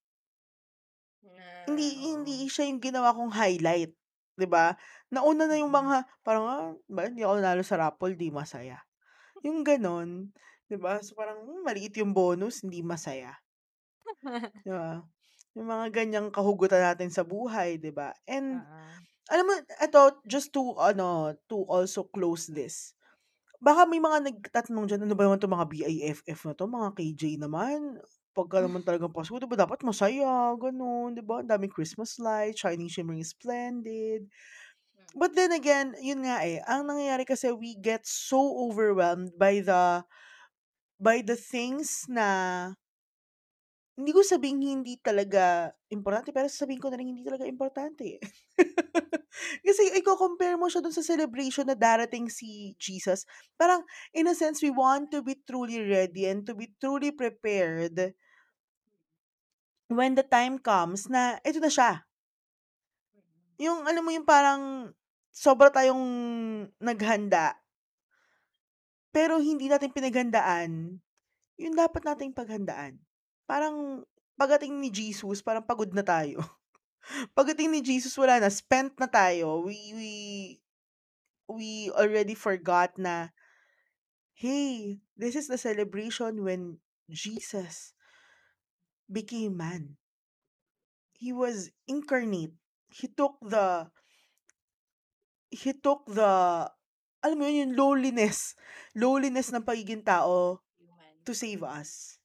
Na, 1.36 1.48
Hindi 1.66 1.86
oo. 2.06 2.14
hindi 2.14 2.36
siya 2.48 2.64
yung 2.70 2.80
ginawa 2.82 3.12
kong 3.16 3.32
highlight, 3.34 3.92
'di 4.38 4.46
ba? 4.48 4.74
Nauna 5.12 5.44
na 5.50 5.56
yung 5.60 5.70
Mm. 5.70 5.80
mga 5.80 6.06
parang, 6.26 6.44
ah, 6.48 6.62
"Bakit 6.88 7.10
hindi 7.14 7.24
ako 7.26 7.34
nanalo 7.38 7.62
sa 7.66 7.78
raffle, 7.80 8.14
'di 8.16 8.28
masaya." 8.32 8.78
Yung 9.46 9.62
gano'n, 9.66 10.32
'di 10.68 10.76
ba? 10.80 11.00
So, 11.04 11.14
parang, 11.18 11.44
hmm, 11.46 11.62
maliit 11.66 11.94
yung 12.00 12.12
bonus, 12.16 12.62
hindi 12.66 12.80
masaya. 12.84 13.36
'Di 14.64 14.70
ba? 14.74 15.02
Yung 15.58 15.68
mga 15.68 15.86
ganyang 15.94 16.28
kahugutan 16.34 16.82
natin 16.82 17.10
sa 17.12 17.26
buhay, 17.26 17.78
'di 17.80 17.90
ba? 17.94 18.14
And 18.28 18.66
Oo. 18.66 19.08
alam 19.30 19.46
mo 19.48 19.54
eto, 19.82 20.20
just 20.28 20.52
to 20.56 20.76
ano, 20.80 21.34
to 21.50 21.64
also 21.68 22.06
close 22.08 22.48
this, 22.50 22.94
baka 23.62 23.82
may 23.90 23.98
mga 24.02 24.18
nagtatanong 24.32 24.86
diyan, 24.90 25.02
"Ano 25.06 25.14
ba 25.18 25.24
naman 25.28 25.38
'tong 25.42 25.54
mga 25.54 25.66
BIFF 25.70 26.40
na 26.48 26.54
'to, 26.56 26.66
mga 26.70 26.90
KJ 26.98 27.22
naman, 27.42 27.98
pagka 28.36 28.62
naman 28.62 28.82
talagang 28.86 29.10
Pasko, 29.14 29.34
'di 29.38 29.50
ba 29.50 29.58
dapat 29.58 29.82
masaya, 29.86 30.54
gano'n, 30.56 31.18
'di 31.18 31.22
ba? 31.26 31.42
Ang 31.42 31.50
daming 31.50 31.72
Christmas 31.74 32.16
lights, 32.22 32.62
shining, 32.62 32.90
shimmering, 32.90 33.24
splendid." 33.26 34.30
Mm. 34.96 35.08
But 35.16 35.34
then 35.36 35.52
again, 35.52 35.96
yun 36.02 36.24
nga, 36.26 36.42
eh, 36.46 36.60
ang 36.68 36.86
nangyayari 36.88 37.24
kasi 37.28 37.50
we 37.54 37.74
get 37.78 38.04
so 38.06 38.40
overwhelmed 38.68 39.34
by 39.40 39.60
the 39.64 40.04
by 41.00 41.22
the 41.24 41.36
things 41.38 42.06
na 42.08 42.74
hindi 43.98 44.10
ko 44.14 44.22
sabihing 44.22 44.62
hindi 44.62 44.94
talaga 45.02 45.74
importante, 45.90 46.30
pero 46.30 46.46
sasabihin 46.46 46.78
ko 46.82 46.86
na 46.86 46.98
ring 47.02 47.10
hindi 47.10 47.26
talaga 47.26 47.50
importante, 47.50 48.04
eh. 48.18 48.20
Kasi 49.66 49.94
iko-compare 49.98 50.58
mo 50.58 50.66
siya 50.66 50.82
dun 50.82 50.94
sa 50.94 51.04
celebration 51.04 51.66
na 51.68 51.78
darating 51.78 52.26
si 52.28 52.74
Jesus, 52.76 53.24
parang 53.54 53.84
in 54.12 54.26
a 54.26 54.34
sense, 54.34 54.60
we 54.60 54.72
want 54.72 55.10
to 55.14 55.22
be 55.22 55.38
truly 55.46 55.78
ready 55.82 56.26
and 56.26 56.44
to 56.44 56.52
be 56.52 56.72
truly 56.82 57.14
prepared 57.14 58.14
when 59.88 60.14
the 60.18 60.26
time 60.26 60.58
comes 60.60 61.06
na 61.06 61.40
eto 61.46 61.62
na 61.62 61.72
siya. 61.72 62.04
Yung 63.58 63.86
alam 63.86 64.02
mo 64.04 64.10
yung 64.14 64.28
parang 64.28 64.92
sobra 65.34 65.70
tayong 65.70 66.02
naghanda 66.78 67.58
pero 69.18 69.40
hindi 69.40 69.66
natin 69.66 69.90
pinaghandaan 69.90 71.00
yung 71.58 71.74
dapat 71.74 72.06
nating 72.06 72.30
paghandaan. 72.30 73.02
Parang 73.48 74.06
pagdating 74.38 74.78
ni 74.78 74.94
Jesus, 74.94 75.42
parang 75.42 75.66
pagod 75.66 75.90
na 75.90 76.06
tayo. 76.06 76.38
Pagdating 77.32 77.72
ni 77.72 77.80
Jesus, 77.80 78.14
wala 78.20 78.38
na, 78.38 78.52
spent 78.52 78.94
na 79.00 79.08
tayo. 79.08 79.64
We 79.64 79.76
we 79.96 80.12
we 81.48 81.70
already 81.96 82.36
forgot 82.36 82.94
na, 83.00 83.32
"Hey, 84.36 85.00
this 85.16 85.34
is 85.34 85.48
the 85.48 85.56
celebration 85.56 86.44
when 86.44 86.78
Jesus 87.08 87.96
became 89.08 89.56
man." 89.56 89.96
He 91.16 91.34
was 91.34 91.74
incarnate. 91.88 92.54
He 92.88 93.10
took 93.10 93.40
the 93.42 93.90
he 95.50 95.72
took 95.74 96.06
the 96.06 96.68
alam 97.18 97.34
mo 97.34 97.50
yun, 97.50 97.74
yung 97.74 97.74
lowliness, 97.74 98.54
lowliness 98.94 99.50
ng 99.50 99.66
pagiging 99.66 100.06
tao 100.06 100.62
to 101.26 101.32
save 101.34 101.66
us. 101.66 102.22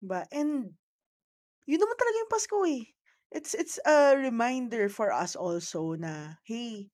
'Di 0.00 0.08
ba? 0.08 0.24
And 0.32 0.72
yun 1.68 1.80
naman 1.82 1.98
talaga 2.00 2.16
yung 2.24 2.32
Pasko, 2.32 2.58
eh. 2.64 2.95
It's 3.36 3.52
it's 3.52 3.76
a 3.84 4.16
reminder 4.16 4.88
for 4.88 5.12
us 5.12 5.36
also 5.36 5.92
na, 5.92 6.40
"Hey, 6.48 6.88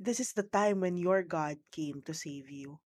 this 0.00 0.18
is 0.24 0.32
the 0.32 0.46
time 0.46 0.80
when 0.80 0.96
your 0.96 1.20
God 1.20 1.60
came 1.68 2.00
to 2.08 2.16
save 2.16 2.48
you." 2.48 2.80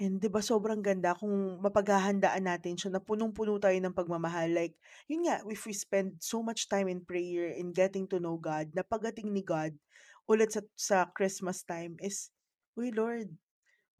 And 0.00 0.16
'di 0.16 0.32
ba 0.32 0.40
sobrang 0.40 0.80
ganda 0.80 1.12
kung 1.12 1.60
mapaghahandaan 1.60 2.48
natin 2.48 2.74
siya 2.80 2.90
na 2.96 3.04
punong-puno 3.04 3.60
tayo 3.60 3.76
ng 3.76 3.92
pagmamahal. 3.92 4.48
Like, 4.48 4.74
yun 5.12 5.28
nga, 5.28 5.44
if 5.44 5.68
we 5.68 5.76
spend 5.76 6.16
so 6.24 6.40
much 6.40 6.72
time 6.72 6.88
in 6.88 7.04
prayer 7.04 7.52
and 7.52 7.76
getting 7.76 8.08
to 8.08 8.16
know 8.16 8.40
God, 8.40 8.72
na 8.72 8.80
pagdating 8.80 9.28
ni 9.28 9.44
God 9.44 9.76
ulit 10.24 10.56
sa 10.56 10.64
sa 10.78 10.98
Christmas 11.12 11.60
time 11.68 12.00
is, 12.00 12.32
"Uy 12.80 12.96
Lord, 12.96 13.28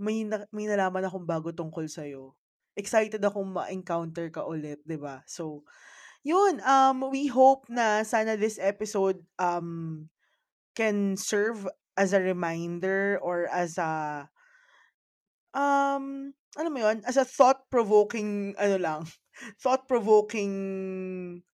may 0.01 0.25
na 0.25 0.49
may 0.57 0.67
nalaman 0.71 1.05
akong 1.07 1.29
bago 1.29 1.53
tungkol 1.53 1.87
sa'yo. 1.91 2.35
Excited 2.79 3.21
akong 3.23 3.51
ma-encounter 3.53 4.33
ka 4.33 4.47
ulit." 4.49 4.81
'Di 4.89 4.97
ba? 4.97 5.21
So, 5.29 5.69
yun, 6.23 6.61
um, 6.63 7.11
we 7.11 7.27
hope 7.27 7.67
na 7.69 8.03
sana 8.03 8.37
this 8.37 8.59
episode, 8.61 9.25
um, 9.39 10.09
can 10.77 11.17
serve 11.17 11.67
as 11.97 12.13
a 12.13 12.21
reminder 12.21 13.19
or 13.23 13.47
as 13.51 13.77
a 13.79 14.27
um, 15.55 16.33
alam 16.57 16.73
mo 16.73 16.81
yun, 16.81 17.03
as 17.07 17.17
a 17.17 17.25
thought-provoking 17.27 18.55
ano 18.59 18.77
lang, 18.79 19.03
thought-provoking 19.63 20.53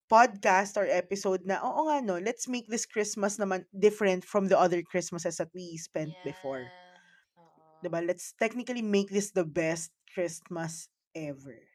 podcast 0.06 0.78
or 0.78 0.86
episode 0.86 1.42
na, 1.42 1.58
oo 1.66 1.90
nga 1.90 1.98
'no, 1.98 2.16
let's 2.22 2.46
make 2.46 2.70
this 2.70 2.86
Christmas 2.86 3.36
naman 3.42 3.66
different 3.74 4.22
from 4.22 4.46
the 4.46 4.54
other 4.58 4.78
Christmases 4.82 5.36
that 5.42 5.50
we 5.50 5.74
spent 5.76 6.14
before. 6.22 6.62
Yeah. 6.62 7.82
'Di 7.82 7.88
Oo. 7.88 7.94
ba? 7.94 8.00
Let's 8.02 8.32
technically 8.38 8.82
make 8.82 9.10
this 9.10 9.34
the 9.34 9.44
best 9.44 9.90
Christmas 10.14 10.88
ever. 11.14 11.58
Wow, 11.58 11.74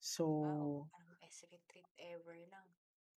So 0.00 0.24
parang 0.92 1.03
ever 2.24 2.36
lang. 2.48 2.68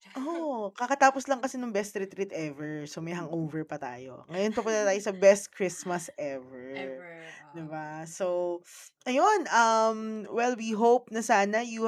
Oo, 0.17 0.73
kakatapos 0.73 1.29
lang 1.29 1.39
kasi 1.43 1.55
nung 1.61 1.73
best 1.75 1.93
retreat 1.97 2.31
ever. 2.33 2.85
So, 2.89 2.99
may 3.05 3.13
hangover 3.13 3.61
pa 3.67 3.77
tayo. 3.77 4.25
Ngayon 4.31 4.55
papunta 4.57 4.87
tayo 4.87 5.01
sa 5.03 5.13
best 5.25 5.53
Christmas 5.53 6.09
ever. 6.17 6.67
Ever, 6.75 7.35
'Di 7.53 7.61
oo. 7.61 7.67
ba? 7.67 8.03
So, 8.09 8.59
ayun, 9.05 9.45
um, 9.51 10.25
well, 10.31 10.55
we 10.57 10.73
hope 10.73 11.09
na 11.13 11.21
sana 11.21 11.61
you 11.61 11.85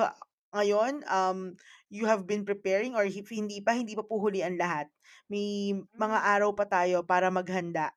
ngayon, 0.54 1.06
um, 1.10 1.54
you 1.94 2.06
have 2.10 2.26
been 2.26 2.42
preparing 2.46 2.94
or 2.98 3.06
if 3.06 3.30
hindi 3.30 3.62
pa, 3.62 3.74
hindi 3.78 3.94
pa 3.98 4.06
po 4.06 4.18
huli 4.22 4.42
ang 4.46 4.58
lahat. 4.58 4.90
May 5.30 5.74
mga 5.98 6.18
Mm. 6.18 6.26
araw 6.26 6.50
pa 6.58 6.66
tayo 6.66 7.06
para 7.06 7.30
maghanda. 7.30 7.94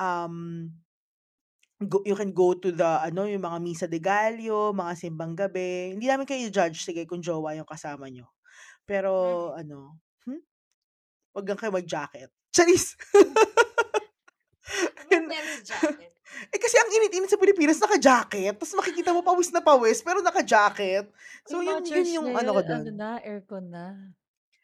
Um, 0.00 0.68
go 1.90 1.98
you 2.08 2.16
can 2.20 2.32
go 2.40 2.48
to 2.62 2.68
the 2.80 2.90
ano, 3.08 3.22
yung 3.32 3.44
mga 3.48 3.58
misa 3.66 3.86
de 3.88 4.00
gallo, 4.00 4.72
mga 4.82 4.92
simbang 5.02 5.34
gabi. 5.42 5.92
Hindi 5.96 6.06
namin 6.08 6.26
kayo 6.28 6.40
i-judge, 6.48 6.78
sige 6.86 7.02
kung 7.08 7.20
jowa 7.24 7.50
yung 7.58 7.68
kasama 7.68 8.06
niyo. 8.12 8.26
Pero 8.90 9.12
Mm. 9.54 9.60
ano, 9.62 9.78
hmm? 10.26 10.42
'Wag 11.30 11.46
lang 11.46 11.58
kayo 11.62 11.70
mag-jacket. 11.70 12.30
Charis! 12.54 12.98
Sa 15.10 15.62
jacket? 15.70 16.10
eh, 16.50 16.58
kasi 16.58 16.74
ang 16.78 16.90
init-init 16.90 17.26
sa 17.26 17.38
Pilipinas, 17.38 17.78
naka-jacket. 17.78 18.54
Ta's 18.54 18.74
makikita 18.74 19.10
mo 19.10 19.22
pawis 19.22 19.50
na 19.50 19.58
pawis, 19.58 19.98
pero 20.00 20.22
naka-jacket. 20.22 21.06
So, 21.42 21.58
yun 21.58 21.82
yun 21.82 22.06
yung 22.06 22.28
ano 22.34 22.54
ngayon, 22.54 22.54
ko 22.54 22.60
ano 22.62 22.84
dun. 22.86 22.96
na, 22.96 23.10
aircon 23.20 23.66
na. 23.66 23.86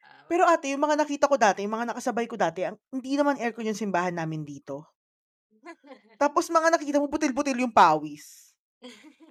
Ah, 0.00 0.24
Pero 0.26 0.46
ate, 0.46 0.70
yung 0.70 0.82
mga 0.82 0.94
nakita 0.98 1.26
ko 1.26 1.34
dati, 1.34 1.66
yung 1.66 1.74
mga 1.74 1.90
nakasabay 1.90 2.26
ko 2.26 2.38
dati, 2.38 2.62
ang 2.62 2.78
hindi 2.90 3.18
naman 3.18 3.38
aircon 3.38 3.66
yung 3.66 3.78
simbahan 3.78 4.14
namin 4.14 4.42
dito. 4.42 4.86
Tapos 6.16 6.46
mga 6.46 6.70
nakikita 6.70 7.02
mo, 7.02 7.10
butil-butil 7.10 7.58
yung 7.58 7.74
pawis. 7.74 8.54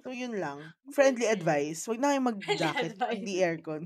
So, 0.04 0.12
yun 0.12 0.36
lang. 0.36 0.60
Friendly 0.92 1.24
advice. 1.26 1.88
Huwag 1.88 1.98
na 1.98 2.12
kayong 2.12 2.28
mag-jacket 2.30 2.92
pag 2.94 3.16
advice. 3.16 3.24
di 3.24 3.34
aircon. 3.40 3.82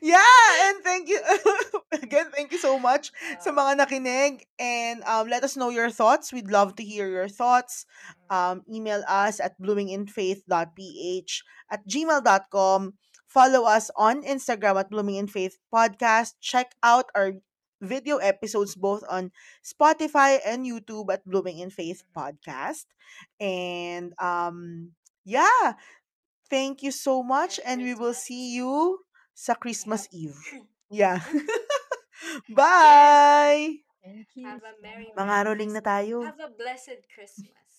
Yeah! 0.00 0.68
And 0.68 0.84
thank 0.84 1.08
you. 1.08 1.20
Again, 1.92 2.30
thank 2.34 2.52
you 2.52 2.58
so 2.58 2.78
much 2.78 3.10
sa 3.40 3.50
mga 3.50 3.82
nakinig. 3.82 4.46
And 4.58 5.02
um, 5.04 5.28
let 5.28 5.42
us 5.42 5.56
know 5.56 5.70
your 5.70 5.90
thoughts. 5.90 6.32
We'd 6.32 6.50
love 6.50 6.76
to 6.76 6.84
hear 6.84 7.08
your 7.08 7.28
thoughts. 7.28 7.86
Mm. 8.30 8.34
Um, 8.34 8.56
email 8.70 9.02
us 9.08 9.40
at 9.40 9.58
bloominginfaith.ph 9.60 11.32
at 11.70 11.80
gmail.com. 11.86 12.94
Follow 13.30 13.62
us 13.62 13.90
on 13.94 14.22
Instagram 14.26 14.74
at 14.78 14.90
Blooming 14.90 15.14
in 15.14 15.30
Faith 15.30 15.58
Podcast. 15.70 16.34
Check 16.42 16.74
out 16.82 17.06
our 17.14 17.38
video 17.80 18.18
episodes 18.18 18.74
both 18.74 19.02
on 19.08 19.30
Spotify 19.62 20.38
and 20.44 20.66
YouTube 20.66 21.08
at 21.12 21.24
Blooming 21.24 21.58
in 21.58 21.70
Faith. 21.70 22.02
Podcast. 22.10 22.86
And 23.38 24.12
um, 24.18 24.92
yeah, 25.24 25.78
thank 26.50 26.82
you 26.82 26.90
so 26.90 27.22
much 27.22 27.62
and 27.64 27.80
we 27.82 27.94
will 27.94 28.14
see 28.14 28.52
you 28.54 29.00
sa. 29.34 29.54
Christmas 29.54 30.10
Eve. 30.12 30.36
Yeah. 30.90 31.22
Bye! 32.50 33.86
Thank 34.02 34.26
you 34.34 34.50
Have 34.50 34.66
a 34.66 34.74
merry, 34.82 35.06
Mga 35.14 35.36
roling 35.46 35.70
na 35.70 35.78
tayo. 35.78 36.26
Have 36.26 36.42
a 36.42 36.50
blessed 36.50 37.06
Christmas. 37.14 37.69